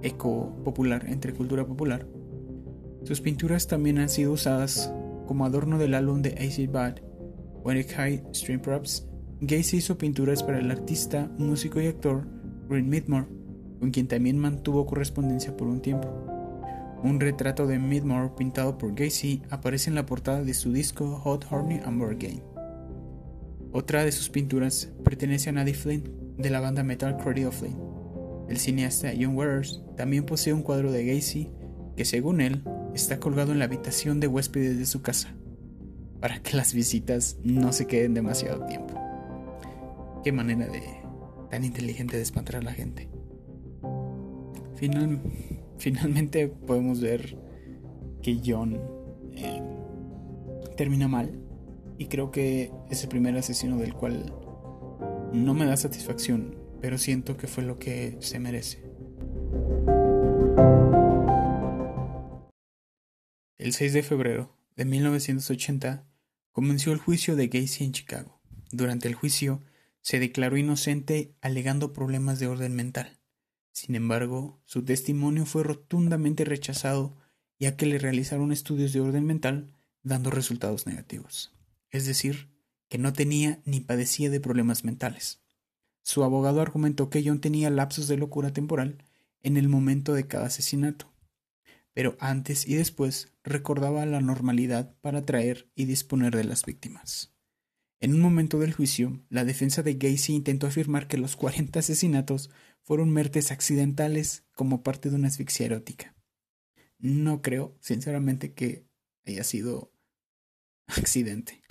eco 0.02 0.56
popular 0.64 1.04
entre 1.08 1.32
cultura 1.32 1.66
popular. 1.66 2.06
Sus 3.04 3.20
pinturas 3.20 3.66
también 3.66 3.98
han 3.98 4.08
sido 4.08 4.32
usadas 4.32 4.92
como 5.26 5.44
adorno 5.44 5.78
del 5.78 5.94
álbum 5.94 6.22
de 6.22 6.30
AC 6.30 6.70
Bad, 6.70 7.00
When 7.64 7.78
It 7.78 7.90
High 7.92 8.22
Stream 8.32 8.60
Props. 8.60 9.08
Gacy 9.40 9.78
hizo 9.78 9.98
pinturas 9.98 10.42
para 10.42 10.60
el 10.60 10.70
artista, 10.70 11.30
músico 11.36 11.80
y 11.80 11.86
actor 11.86 12.28
Green 12.68 12.88
Midmore, 12.88 13.26
con 13.80 13.90
quien 13.90 14.06
también 14.06 14.38
mantuvo 14.38 14.86
correspondencia 14.86 15.56
por 15.56 15.66
un 15.66 15.80
tiempo. 15.80 16.08
Un 17.02 17.18
retrato 17.18 17.66
de 17.66 17.80
Midmore 17.80 18.30
pintado 18.38 18.78
por 18.78 18.94
Gacy 18.94 19.42
aparece 19.50 19.90
en 19.90 19.96
la 19.96 20.06
portada 20.06 20.44
de 20.44 20.54
su 20.54 20.72
disco 20.72 21.16
Hot 21.24 21.46
Horny 21.50 21.80
Amber 21.84 22.16
Game. 22.16 22.42
Otra 23.72 24.04
de 24.04 24.12
sus 24.12 24.30
pinturas 24.30 24.92
pertenece 25.02 25.50
a 25.50 25.52
Nadie 25.52 25.74
Flynn, 25.74 26.04
de 26.38 26.50
la 26.50 26.60
banda 26.60 26.84
metal 26.84 27.16
Cradle 27.16 27.46
of 27.46 27.58
Flynn. 27.58 27.76
El 28.48 28.58
cineasta 28.58 29.10
John 29.18 29.36
Waters 29.36 29.82
también 29.96 30.24
posee 30.24 30.52
un 30.52 30.62
cuadro 30.62 30.92
de 30.92 31.04
Gacy 31.04 31.50
que, 31.96 32.04
según 32.04 32.40
él, 32.40 32.62
está 32.94 33.18
colgado 33.18 33.52
en 33.52 33.58
la 33.58 33.64
habitación 33.66 34.20
de 34.20 34.28
huéspedes 34.28 34.78
de 34.78 34.86
su 34.86 35.02
casa, 35.02 35.34
para 36.20 36.42
que 36.42 36.56
las 36.56 36.74
visitas 36.74 37.38
no 37.42 37.72
se 37.72 37.86
queden 37.86 38.14
demasiado 38.14 38.64
tiempo. 38.66 38.94
Qué 40.24 40.32
manera 40.32 40.66
de 40.66 40.82
tan 41.50 41.64
inteligente 41.64 42.16
de 42.16 42.22
espantar 42.22 42.56
a 42.56 42.62
la 42.62 42.72
gente. 42.72 43.08
Finalmente 44.76 45.62
finalmente 45.82 46.46
podemos 46.46 47.00
ver 47.00 47.36
que 48.22 48.40
John 48.44 48.80
eh, 49.34 49.60
termina 50.76 51.08
mal 51.08 51.40
y 51.98 52.06
creo 52.06 52.30
que 52.30 52.70
es 52.88 53.02
el 53.02 53.08
primer 53.08 53.36
asesino 53.36 53.76
del 53.78 53.94
cual 53.94 54.32
no 55.32 55.54
me 55.54 55.66
da 55.66 55.76
satisfacción, 55.76 56.54
pero 56.80 56.98
siento 56.98 57.36
que 57.36 57.48
fue 57.48 57.64
lo 57.64 57.80
que 57.80 58.16
se 58.20 58.38
merece. 58.38 58.84
El 63.72 63.76
6 63.76 63.94
de 63.94 64.02
febrero 64.02 64.54
de 64.76 64.84
1980 64.84 66.06
comenzó 66.50 66.92
el 66.92 66.98
juicio 66.98 67.36
de 67.36 67.48
Gacy 67.48 67.84
en 67.84 67.92
Chicago. 67.92 68.38
Durante 68.70 69.08
el 69.08 69.14
juicio 69.14 69.62
se 70.02 70.20
declaró 70.20 70.58
inocente 70.58 71.34
alegando 71.40 71.94
problemas 71.94 72.38
de 72.38 72.48
orden 72.48 72.76
mental. 72.76 73.18
Sin 73.70 73.94
embargo, 73.94 74.60
su 74.66 74.84
testimonio 74.84 75.46
fue 75.46 75.62
rotundamente 75.62 76.44
rechazado 76.44 77.16
ya 77.58 77.74
que 77.78 77.86
le 77.86 77.96
realizaron 77.96 78.52
estudios 78.52 78.92
de 78.92 79.00
orden 79.00 79.24
mental 79.24 79.74
dando 80.02 80.30
resultados 80.30 80.86
negativos. 80.86 81.54
Es 81.88 82.04
decir, 82.04 82.50
que 82.90 82.98
no 82.98 83.14
tenía 83.14 83.62
ni 83.64 83.80
padecía 83.80 84.28
de 84.28 84.38
problemas 84.38 84.84
mentales. 84.84 85.40
Su 86.02 86.24
abogado 86.24 86.60
argumentó 86.60 87.08
que 87.08 87.22
John 87.24 87.40
tenía 87.40 87.70
lapsos 87.70 88.06
de 88.06 88.18
locura 88.18 88.52
temporal 88.52 89.02
en 89.42 89.56
el 89.56 89.70
momento 89.70 90.12
de 90.12 90.26
cada 90.26 90.48
asesinato, 90.48 91.11
pero 91.94 92.16
antes 92.20 92.66
y 92.66 92.74
después 92.74 93.32
recordaba 93.44 94.06
la 94.06 94.20
normalidad 94.20 94.96
para 95.00 95.18
atraer 95.18 95.70
y 95.74 95.84
disponer 95.84 96.34
de 96.34 96.44
las 96.44 96.64
víctimas. 96.64 97.32
En 98.00 98.14
un 98.14 98.20
momento 98.20 98.58
del 98.58 98.72
juicio, 98.72 99.22
la 99.28 99.44
defensa 99.44 99.82
de 99.82 99.94
Gacy 99.94 100.34
intentó 100.34 100.66
afirmar 100.66 101.06
que 101.06 101.18
los 101.18 101.36
40 101.36 101.78
asesinatos 101.78 102.50
fueron 102.82 103.10
mertes 103.10 103.52
accidentales 103.52 104.44
como 104.54 104.82
parte 104.82 105.08
de 105.08 105.16
una 105.16 105.28
asfixia 105.28 105.66
erótica. 105.66 106.16
No 106.98 107.42
creo, 107.42 107.76
sinceramente, 107.80 108.54
que 108.54 108.86
haya 109.24 109.44
sido 109.44 109.92
accidente. 110.88 111.62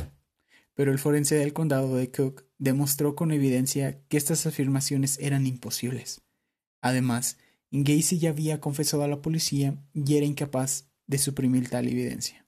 Pero 0.74 0.92
el 0.92 1.00
forense 1.00 1.36
del 1.36 1.54
condado 1.54 1.96
de 1.96 2.12
Cook 2.12 2.46
demostró 2.58 3.16
con 3.16 3.32
evidencia 3.32 4.02
que 4.08 4.18
estas 4.18 4.46
afirmaciones 4.46 5.20
eran 5.20 5.46
imposibles. 5.46 6.22
Además, 6.82 7.38
Gacy 7.72 8.20
ya 8.20 8.30
había 8.30 8.60
confesado 8.60 9.04
a 9.04 9.08
la 9.08 9.22
policía 9.22 9.82
y 9.94 10.18
era 10.18 10.26
incapaz 10.26 10.90
de 11.08 11.18
suprimir 11.18 11.70
tal 11.70 11.88
evidencia. 11.88 12.46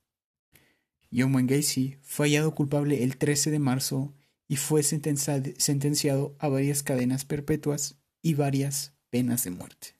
John 1.11 1.33
Wayne 1.33 1.55
Gacy 1.55 1.97
fue 2.01 2.27
hallado 2.27 2.53
culpable 2.55 3.03
el 3.03 3.17
13 3.17 3.51
de 3.51 3.59
marzo 3.59 4.13
y 4.47 4.57
fue 4.57 4.83
sentenciado 4.83 6.35
a 6.39 6.47
varias 6.49 6.83
cadenas 6.83 7.23
perpetuas 7.23 7.97
y 8.21 8.33
varias 8.33 8.93
penas 9.09 9.43
de 9.43 9.51
muerte. 9.51 9.95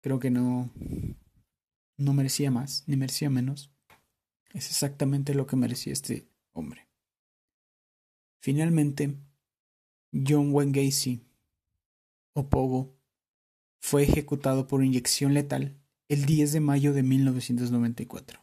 Creo 0.00 0.18
que 0.18 0.30
no, 0.30 0.70
no 1.96 2.12
merecía 2.12 2.50
más 2.50 2.84
ni 2.86 2.96
merecía 2.96 3.30
menos. 3.30 3.70
Es 4.52 4.68
exactamente 4.68 5.34
lo 5.34 5.46
que 5.46 5.56
merecía 5.56 5.92
este 5.92 6.28
hombre. 6.52 6.88
Finalmente, 8.40 9.16
John 10.12 10.52
Wayne 10.52 10.72
Gacy, 10.72 11.20
o 12.34 12.48
Pogo, 12.48 12.97
fue 13.80 14.02
ejecutado 14.02 14.66
por 14.66 14.84
inyección 14.84 15.34
letal 15.34 15.78
el 16.08 16.24
10 16.24 16.52
de 16.52 16.60
mayo 16.60 16.92
de 16.92 17.02
1994. 17.02 18.40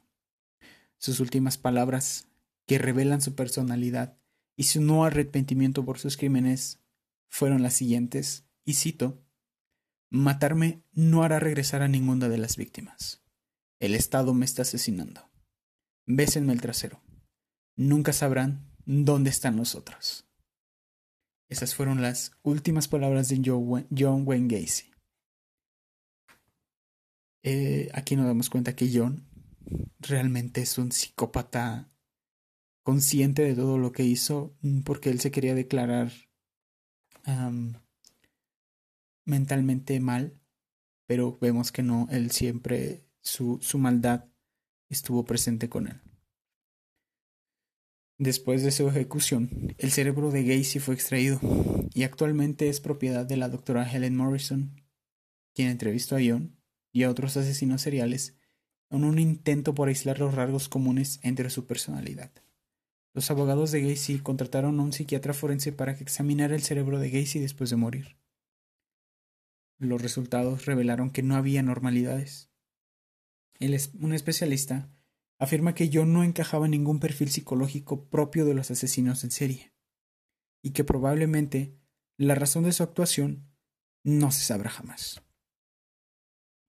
Sus 0.97 1.19
últimas 1.19 1.57
palabras, 1.57 2.27
que 2.67 2.77
revelan 2.77 3.21
su 3.21 3.35
personalidad 3.35 4.17
y 4.55 4.63
su 4.63 4.81
no 4.81 5.05
arrepentimiento 5.05 5.85
por 5.85 5.99
sus 5.99 6.17
crímenes, 6.17 6.79
fueron 7.27 7.61
las 7.61 7.73
siguientes, 7.73 8.45
y 8.63 8.73
cito, 8.73 9.21
Matarme 10.09 10.83
no 10.93 11.23
hará 11.23 11.39
regresar 11.39 11.81
a 11.81 11.87
ninguna 11.87 12.29
de 12.29 12.37
las 12.37 12.55
víctimas. 12.55 13.21
El 13.79 13.95
Estado 13.95 14.33
me 14.33 14.45
está 14.45 14.61
asesinando. 14.61 15.29
Bésenme 16.05 16.53
el 16.53 16.61
trasero. 16.61 17.01
Nunca 17.75 18.13
sabrán 18.13 18.71
dónde 18.85 19.31
están 19.31 19.57
los 19.57 19.75
otros. 19.75 20.25
Esas 21.49 21.75
fueron 21.75 22.01
las 22.01 22.31
últimas 22.43 22.87
palabras 22.87 23.27
de 23.29 23.41
John 23.43 24.23
Wayne 24.25 24.47
Gacy. 24.47 24.94
Eh, 27.47 27.91
aquí 27.93 28.15
nos 28.15 28.25
damos 28.25 28.49
cuenta 28.49 28.75
que 28.75 28.89
John 28.91 29.23
realmente 29.99 30.61
es 30.61 30.79
un 30.79 30.91
psicópata 30.91 31.91
consciente 32.81 33.43
de 33.43 33.53
todo 33.53 33.77
lo 33.77 33.91
que 33.91 34.01
hizo 34.01 34.57
porque 34.83 35.11
él 35.11 35.19
se 35.19 35.29
quería 35.29 35.53
declarar 35.53 36.11
mentalmente 39.25 39.99
mal, 39.99 40.39
pero 41.05 41.37
vemos 41.39 41.71
que 41.71 41.83
no, 41.83 42.07
él 42.09 42.31
siempre, 42.31 43.05
su, 43.21 43.59
su 43.61 43.77
maldad 43.77 44.25
estuvo 44.89 45.23
presente 45.23 45.69
con 45.69 45.87
él. 45.87 46.01
Después 48.17 48.63
de 48.63 48.71
su 48.71 48.87
ejecución, 48.89 49.75
el 49.77 49.91
cerebro 49.91 50.31
de 50.31 50.43
Gacy 50.45 50.79
fue 50.79 50.95
extraído 50.95 51.39
y 51.93 52.03
actualmente 52.03 52.69
es 52.69 52.81
propiedad 52.81 53.23
de 53.23 53.37
la 53.37 53.49
doctora 53.49 53.87
Helen 53.87 54.15
Morrison, 54.15 54.81
quien 55.53 55.69
entrevistó 55.69 56.15
a 56.15 56.21
John 56.25 56.54
y 56.95 57.03
a 57.03 57.09
otros 57.09 57.35
asesinos 57.35 57.81
seriales 57.81 58.37
en 58.89 59.03
un 59.03 59.19
intento 59.19 59.75
por 59.75 59.89
aislar 59.89 60.17
los 60.17 60.33
rasgos 60.33 60.69
comunes 60.69 61.19
entre 61.23 61.49
su 61.49 61.67
personalidad. 61.67 62.31
Los 63.13 63.29
abogados 63.29 63.71
de 63.71 63.81
Gacy 63.81 64.19
contrataron 64.19 64.79
a 64.79 64.83
un 64.83 64.93
psiquiatra 64.93 65.33
forense 65.33 65.73
para 65.73 65.97
que 65.97 66.03
examinara 66.03 66.55
el 66.55 66.61
cerebro 66.61 66.97
de 66.97 67.09
Gacy 67.09 67.39
después 67.39 67.69
de 67.69 67.75
morir. 67.75 68.17
Los 69.77 70.01
resultados 70.01 70.65
revelaron 70.65 71.09
que 71.09 71.21
no 71.21 71.35
había 71.35 71.61
normalidades. 71.63 72.49
un 73.59 74.13
especialista 74.13 74.89
afirma 75.37 75.75
que 75.75 75.89
yo 75.89 76.05
no 76.05 76.23
encajaba 76.23 76.63
en 76.63 76.71
ningún 76.71 77.01
perfil 77.01 77.29
psicológico 77.29 78.05
propio 78.05 78.45
de 78.45 78.53
los 78.53 78.71
asesinos 78.71 79.25
en 79.25 79.31
serie, 79.31 79.73
y 80.61 80.71
que 80.71 80.85
probablemente 80.85 81.77
la 82.15 82.35
razón 82.35 82.63
de 82.63 82.71
su 82.71 82.83
actuación 82.83 83.51
no 84.05 84.31
se 84.31 84.43
sabrá 84.43 84.69
jamás. 84.69 85.24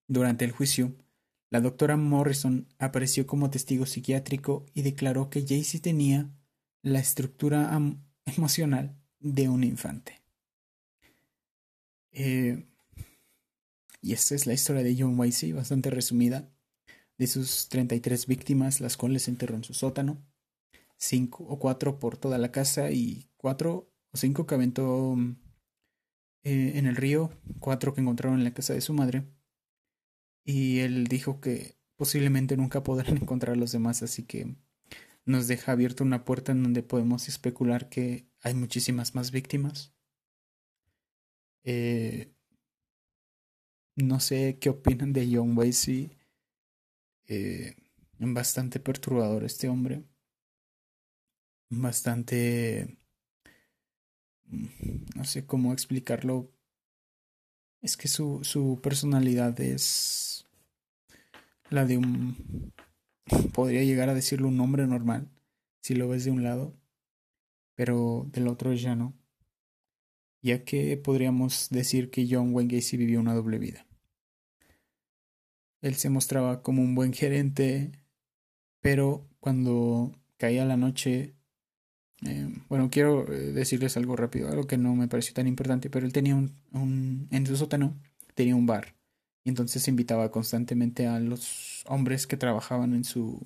Durante 0.08 0.44
el 0.44 0.52
juicio, 0.52 0.94
la 1.50 1.60
doctora 1.60 1.96
Morrison 1.96 2.68
apareció 2.78 3.26
como 3.26 3.50
testigo 3.50 3.86
psiquiátrico 3.86 4.66
y 4.74 4.82
declaró 4.82 5.30
que 5.30 5.44
Jaycee 5.46 5.80
tenía 5.80 6.30
la 6.82 7.00
estructura 7.00 7.78
emocional 8.24 8.96
de 9.20 9.48
un 9.48 9.64
infante. 9.64 10.22
Eh, 12.12 12.66
y 14.00 14.12
esta 14.12 14.34
es 14.34 14.46
la 14.46 14.54
historia 14.54 14.82
de 14.82 14.96
John 14.98 15.18
Weissy, 15.18 15.52
bastante 15.52 15.90
resumida, 15.90 16.48
de 17.18 17.26
sus 17.26 17.68
33 17.68 18.26
víctimas, 18.26 18.80
las 18.80 18.96
cuales 18.96 19.28
enterró 19.28 19.56
en 19.56 19.64
su 19.64 19.74
sótano, 19.74 20.22
cinco 20.96 21.44
o 21.44 21.58
cuatro 21.58 21.98
por 21.98 22.16
toda 22.16 22.38
la 22.38 22.52
casa 22.52 22.90
y 22.90 23.28
cuatro 23.36 23.90
o 24.12 24.16
cinco 24.16 24.46
que 24.46 24.54
aventó 24.54 25.16
eh, 26.44 26.72
en 26.76 26.86
el 26.86 26.96
río, 26.96 27.30
cuatro 27.58 27.94
que 27.94 28.00
encontraron 28.00 28.38
en 28.38 28.44
la 28.44 28.54
casa 28.54 28.74
de 28.74 28.80
su 28.80 28.92
madre. 28.92 29.24
Y 30.46 30.78
él 30.78 31.08
dijo 31.08 31.40
que 31.40 31.76
posiblemente 31.96 32.56
nunca 32.56 32.82
podrán 32.82 33.16
encontrar 33.18 33.56
a 33.56 33.58
los 33.58 33.72
demás, 33.72 34.02
así 34.02 34.22
que 34.22 34.56
nos 35.26 35.48
deja 35.48 35.72
abierta 35.72 36.04
una 36.04 36.24
puerta 36.24 36.52
en 36.52 36.62
donde 36.62 36.82
podemos 36.82 37.28
especular 37.28 37.88
que 37.88 38.28
hay 38.40 38.54
muchísimas 38.54 39.14
más 39.14 39.32
víctimas. 39.32 39.92
Eh, 41.64 42.32
no 43.96 44.20
sé 44.20 44.58
qué 44.60 44.70
opinan 44.70 45.12
de 45.12 45.28
John 45.32 45.58
Wesley. 45.58 46.16
Eh, 47.26 47.74
bastante 48.18 48.78
perturbador 48.78 49.42
este 49.44 49.68
hombre. 49.68 50.04
Bastante... 51.70 52.98
Mm, 54.44 54.66
no 55.16 55.24
sé 55.24 55.44
cómo 55.44 55.72
explicarlo. 55.72 56.55
Es 57.82 57.96
que 57.96 58.08
su, 58.08 58.40
su 58.42 58.80
personalidad 58.82 59.60
es 59.60 60.46
la 61.70 61.84
de 61.84 61.98
un 61.98 62.72
podría 63.52 63.82
llegar 63.82 64.08
a 64.08 64.14
decirlo 64.14 64.48
un 64.48 64.60
hombre 64.60 64.86
normal, 64.86 65.28
si 65.80 65.94
lo 65.94 66.08
ves 66.08 66.24
de 66.24 66.30
un 66.30 66.42
lado, 66.42 66.74
pero 67.74 68.26
del 68.32 68.48
otro 68.48 68.72
ya 68.74 68.94
no, 68.94 69.14
ya 70.42 70.64
que 70.64 70.96
podríamos 70.96 71.68
decir 71.70 72.10
que 72.10 72.26
John 72.30 72.54
Wayne 72.54 72.76
Gacy 72.76 72.96
vivió 72.96 73.20
una 73.20 73.34
doble 73.34 73.58
vida. 73.58 73.86
Él 75.82 75.94
se 75.94 76.10
mostraba 76.10 76.62
como 76.62 76.82
un 76.82 76.94
buen 76.94 77.12
gerente, 77.12 77.92
pero 78.80 79.28
cuando 79.40 80.12
caía 80.36 80.64
la 80.64 80.76
noche, 80.76 81.35
eh, 82.22 82.48
bueno, 82.68 82.88
quiero 82.90 83.30
eh, 83.32 83.52
decirles 83.52 83.96
algo 83.96 84.16
rápido, 84.16 84.48
algo 84.48 84.66
que 84.66 84.78
no 84.78 84.94
me 84.94 85.08
pareció 85.08 85.34
tan 85.34 85.46
importante, 85.46 85.90
pero 85.90 86.06
él 86.06 86.12
tenía 86.12 86.34
un, 86.34 86.56
un 86.72 87.28
en 87.30 87.46
su 87.46 87.56
sótano, 87.56 87.94
tenía 88.34 88.56
un 88.56 88.66
bar 88.66 88.94
y 89.44 89.50
entonces 89.50 89.86
invitaba 89.88 90.30
constantemente 90.30 91.06
a 91.06 91.20
los 91.20 91.84
hombres 91.86 92.26
que 92.26 92.36
trabajaban 92.36 92.94
en 92.94 93.04
su 93.04 93.40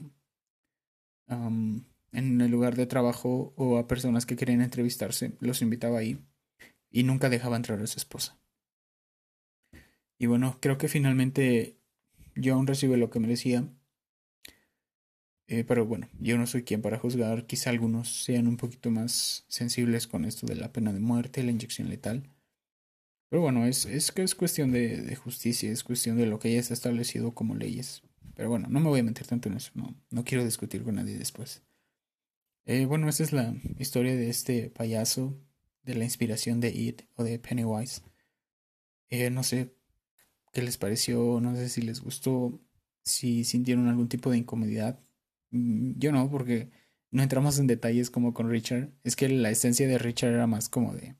en 2.13 2.41
el 2.41 2.51
lugar 2.51 2.75
de 2.75 2.87
trabajo 2.87 3.53
o 3.57 3.79
a 3.79 3.87
personas 3.87 4.27
que 4.27 4.35
querían 4.35 4.63
entrevistarse, 4.63 5.33
los 5.39 5.63
invitaba 5.63 5.99
ahí 5.99 6.19
y 6.91 7.05
nunca 7.05 7.29
dejaba 7.29 7.57
entrar 7.57 7.81
a 7.81 7.87
su 7.87 7.99
esposa. 7.99 8.39
Y 10.19 10.27
bueno, 10.27 10.59
creo 10.61 10.77
que 10.77 10.89
finalmente 10.89 11.79
yo 12.35 12.55
aún 12.55 12.67
recibe 12.67 12.97
lo 12.97 13.11
que 13.11 13.21
merecía. 13.21 13.69
Eh, 15.51 15.65
pero 15.65 15.85
bueno, 15.85 16.09
yo 16.21 16.39
no 16.39 16.47
soy 16.47 16.63
quien 16.63 16.81
para 16.81 16.99
juzgar. 16.99 17.45
Quizá 17.47 17.71
algunos 17.71 18.25
sean 18.25 18.47
un 18.47 18.57
poquito 18.57 18.93
más 18.93 19.45
sensibles 19.49 20.07
con 20.07 20.25
esto 20.25 20.47
de 20.47 20.55
la 20.55 20.73
pena 20.73 20.93
de 20.93 21.01
muerte, 21.01 21.43
la 21.43 21.51
inyección 21.51 21.91
letal. 21.91 22.31
Pero 23.29 23.43
bueno, 23.43 23.67
es, 23.67 23.85
es, 23.85 24.13
es 24.15 24.35
cuestión 24.37 24.71
de, 24.71 25.03
de, 25.03 25.17
justicia, 25.17 25.71
es 25.71 25.83
cuestión 25.83 26.17
de 26.19 26.27
lo 26.27 26.39
que 26.39 26.53
ya 26.53 26.61
está 26.61 26.73
establecido 26.75 27.35
como 27.35 27.57
leyes. 27.57 28.03
Pero 28.37 28.49
bueno, 28.49 28.69
no 28.71 28.79
me 28.79 28.89
voy 28.89 29.01
a 29.01 29.03
meter 29.03 29.27
tanto 29.27 29.49
en 29.49 29.57
eso, 29.57 29.73
no, 29.75 29.95
no 30.11 30.25
quiero 30.25 30.45
discutir 30.45 30.85
con 30.85 30.95
nadie 30.95 31.19
después. 31.19 31.63
Eh, 32.65 32.87
bueno, 32.87 33.09
esta 33.09 33.25
es 33.25 33.33
la 33.33 33.55
historia 33.79 34.15
de 34.15 34.31
este 34.31 34.71
payaso, 34.71 35.37
de 35.83 35.97
la 35.97 36.05
inspiración 36.05 36.61
de 36.61 36.71
It 36.71 37.03
o 37.17 37.25
de 37.25 37.41
Pennywise. 37.41 38.03
Eh, 39.09 39.31
no 39.31 39.43
sé 39.43 39.75
qué 40.53 40.63
les 40.63 40.79
pareció, 40.79 41.41
no 41.41 41.57
sé 41.57 41.69
si 41.69 41.83
les 41.83 42.01
gustó, 42.01 42.61
si 43.03 43.43
sintieron 43.43 43.89
algún 43.89 44.09
tipo 44.09 44.31
de 44.31 44.39
incomodidad. 44.39 45.01
Mm, 45.51 45.99
yo 45.99 46.13
no, 46.13 46.31
porque 46.31 46.71
no 47.11 47.23
entramos 47.23 47.59
en 47.59 47.67
detalles 47.67 48.11
como 48.11 48.35
con 48.35 48.51
Richard. 48.51 48.91
Es 49.05 49.17
que 49.17 49.29
la 49.29 49.51
esencia 49.51 49.87
de 49.89 49.99
Richard 49.99 50.33
era 50.35 50.47
más 50.47 50.69
como 50.69 50.95
de 50.95 51.17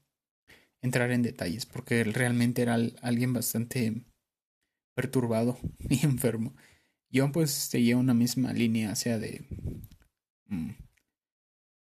entrar 0.83 1.11
en 1.13 1.23
detalles, 1.23 1.67
porque 1.67 2.01
él 2.01 2.15
realmente 2.15 2.63
era 2.63 2.77
alguien 3.03 3.33
bastante 3.33 4.05
perturbado 4.95 5.59
y 5.81 6.05
enfermo. 6.05 6.55
Yo 7.11 7.33
pues 7.33 7.51
seguía 7.53 7.97
una 7.97 8.15
misma 8.15 8.53
línea, 8.53 8.95
sea 8.97 9.19
de 9.19 9.47
mm, 10.47 10.71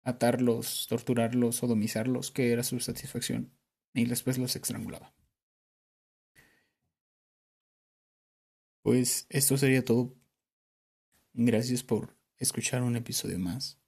atarlos, 0.02 0.86
torturarlos, 0.88 1.54
sodomizarlos, 1.56 2.32
que 2.32 2.50
era 2.52 2.64
su 2.64 2.80
satisfacción, 2.80 3.52
y 3.94 4.06
después 4.06 4.36
los 4.38 4.56
estrangulaba. 4.56 5.14
Pues 8.82 9.26
esto 9.30 9.56
sería 9.56 9.84
todo. 9.84 10.16
Gracias 11.32 11.82
por 11.82 12.17
escuchar 12.38 12.82
un 12.82 12.96
episodio 12.96 13.38
más. 13.38 13.78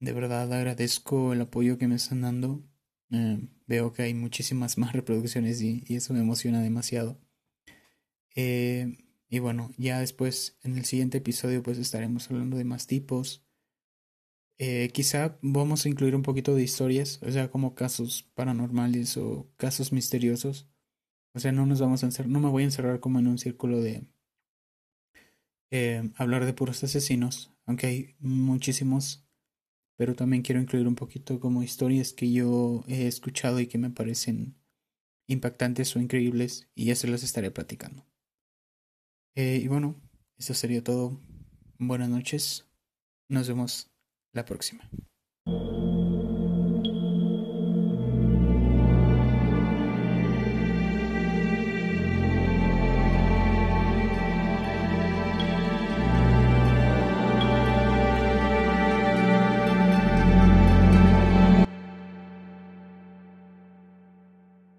De 0.00 0.12
verdad 0.12 0.52
agradezco 0.52 1.32
el 1.32 1.40
apoyo 1.40 1.78
que 1.78 1.88
me 1.88 1.94
están 1.96 2.20
dando. 2.22 2.62
Eh, 3.10 3.48
veo 3.66 3.92
que 3.92 4.02
hay 4.02 4.14
muchísimas 4.14 4.78
más 4.78 4.92
reproducciones 4.92 5.62
y, 5.62 5.84
eso 5.88 6.14
me 6.14 6.20
emociona 6.20 6.62
demasiado. 6.62 7.20
Eh, 8.34 8.98
y 9.28 9.38
bueno, 9.38 9.70
ya 9.78 10.00
después 10.00 10.58
en 10.62 10.76
el 10.76 10.84
siguiente 10.84 11.18
episodio 11.18 11.62
pues 11.62 11.78
estaremos 11.78 12.30
hablando 12.30 12.56
de 12.56 12.64
más 12.64 12.86
tipos. 12.86 13.44
Eh, 14.58 14.90
quizá 14.92 15.38
vamos 15.42 15.84
a 15.84 15.88
incluir 15.88 16.16
un 16.16 16.22
poquito 16.22 16.54
de 16.54 16.62
historias, 16.62 17.20
o 17.22 17.30
sea, 17.30 17.50
como 17.50 17.74
casos 17.74 18.22
paranormales 18.34 19.16
o 19.16 19.50
casos 19.56 19.92
misteriosos. 19.92 20.68
O 21.34 21.40
sea, 21.40 21.52
no 21.52 21.66
nos 21.66 21.80
vamos 21.80 22.02
a 22.02 22.06
encerrar, 22.06 22.30
no 22.30 22.40
me 22.40 22.48
voy 22.48 22.62
a 22.62 22.66
encerrar 22.66 23.00
como 23.00 23.18
en 23.18 23.26
un 23.28 23.38
círculo 23.38 23.80
de 23.80 24.08
hablar 26.16 26.46
de 26.46 26.54
puros 26.54 26.82
asesinos, 26.84 27.55
aunque 27.66 27.86
hay 27.86 28.16
muchísimos 28.20 29.26
pero 29.96 30.14
también 30.14 30.42
quiero 30.42 30.60
incluir 30.60 30.86
un 30.86 30.94
poquito 30.94 31.40
como 31.40 31.62
historias 31.62 32.12
que 32.12 32.30
yo 32.30 32.84
he 32.86 33.06
escuchado 33.06 33.60
y 33.60 33.66
que 33.66 33.78
me 33.78 33.90
parecen 33.90 34.54
impactantes 35.26 35.96
o 35.96 36.00
increíbles 36.00 36.68
y 36.74 36.86
ya 36.86 36.94
se 36.94 37.08
las 37.08 37.22
estaré 37.22 37.50
platicando. 37.50 38.06
Eh, 39.34 39.60
y 39.62 39.68
bueno, 39.68 40.00
eso 40.36 40.54
sería 40.54 40.84
todo. 40.84 41.20
Buenas 41.78 42.08
noches. 42.08 42.66
Nos 43.28 43.48
vemos 43.48 43.90
la 44.32 44.44
próxima. 44.44 44.88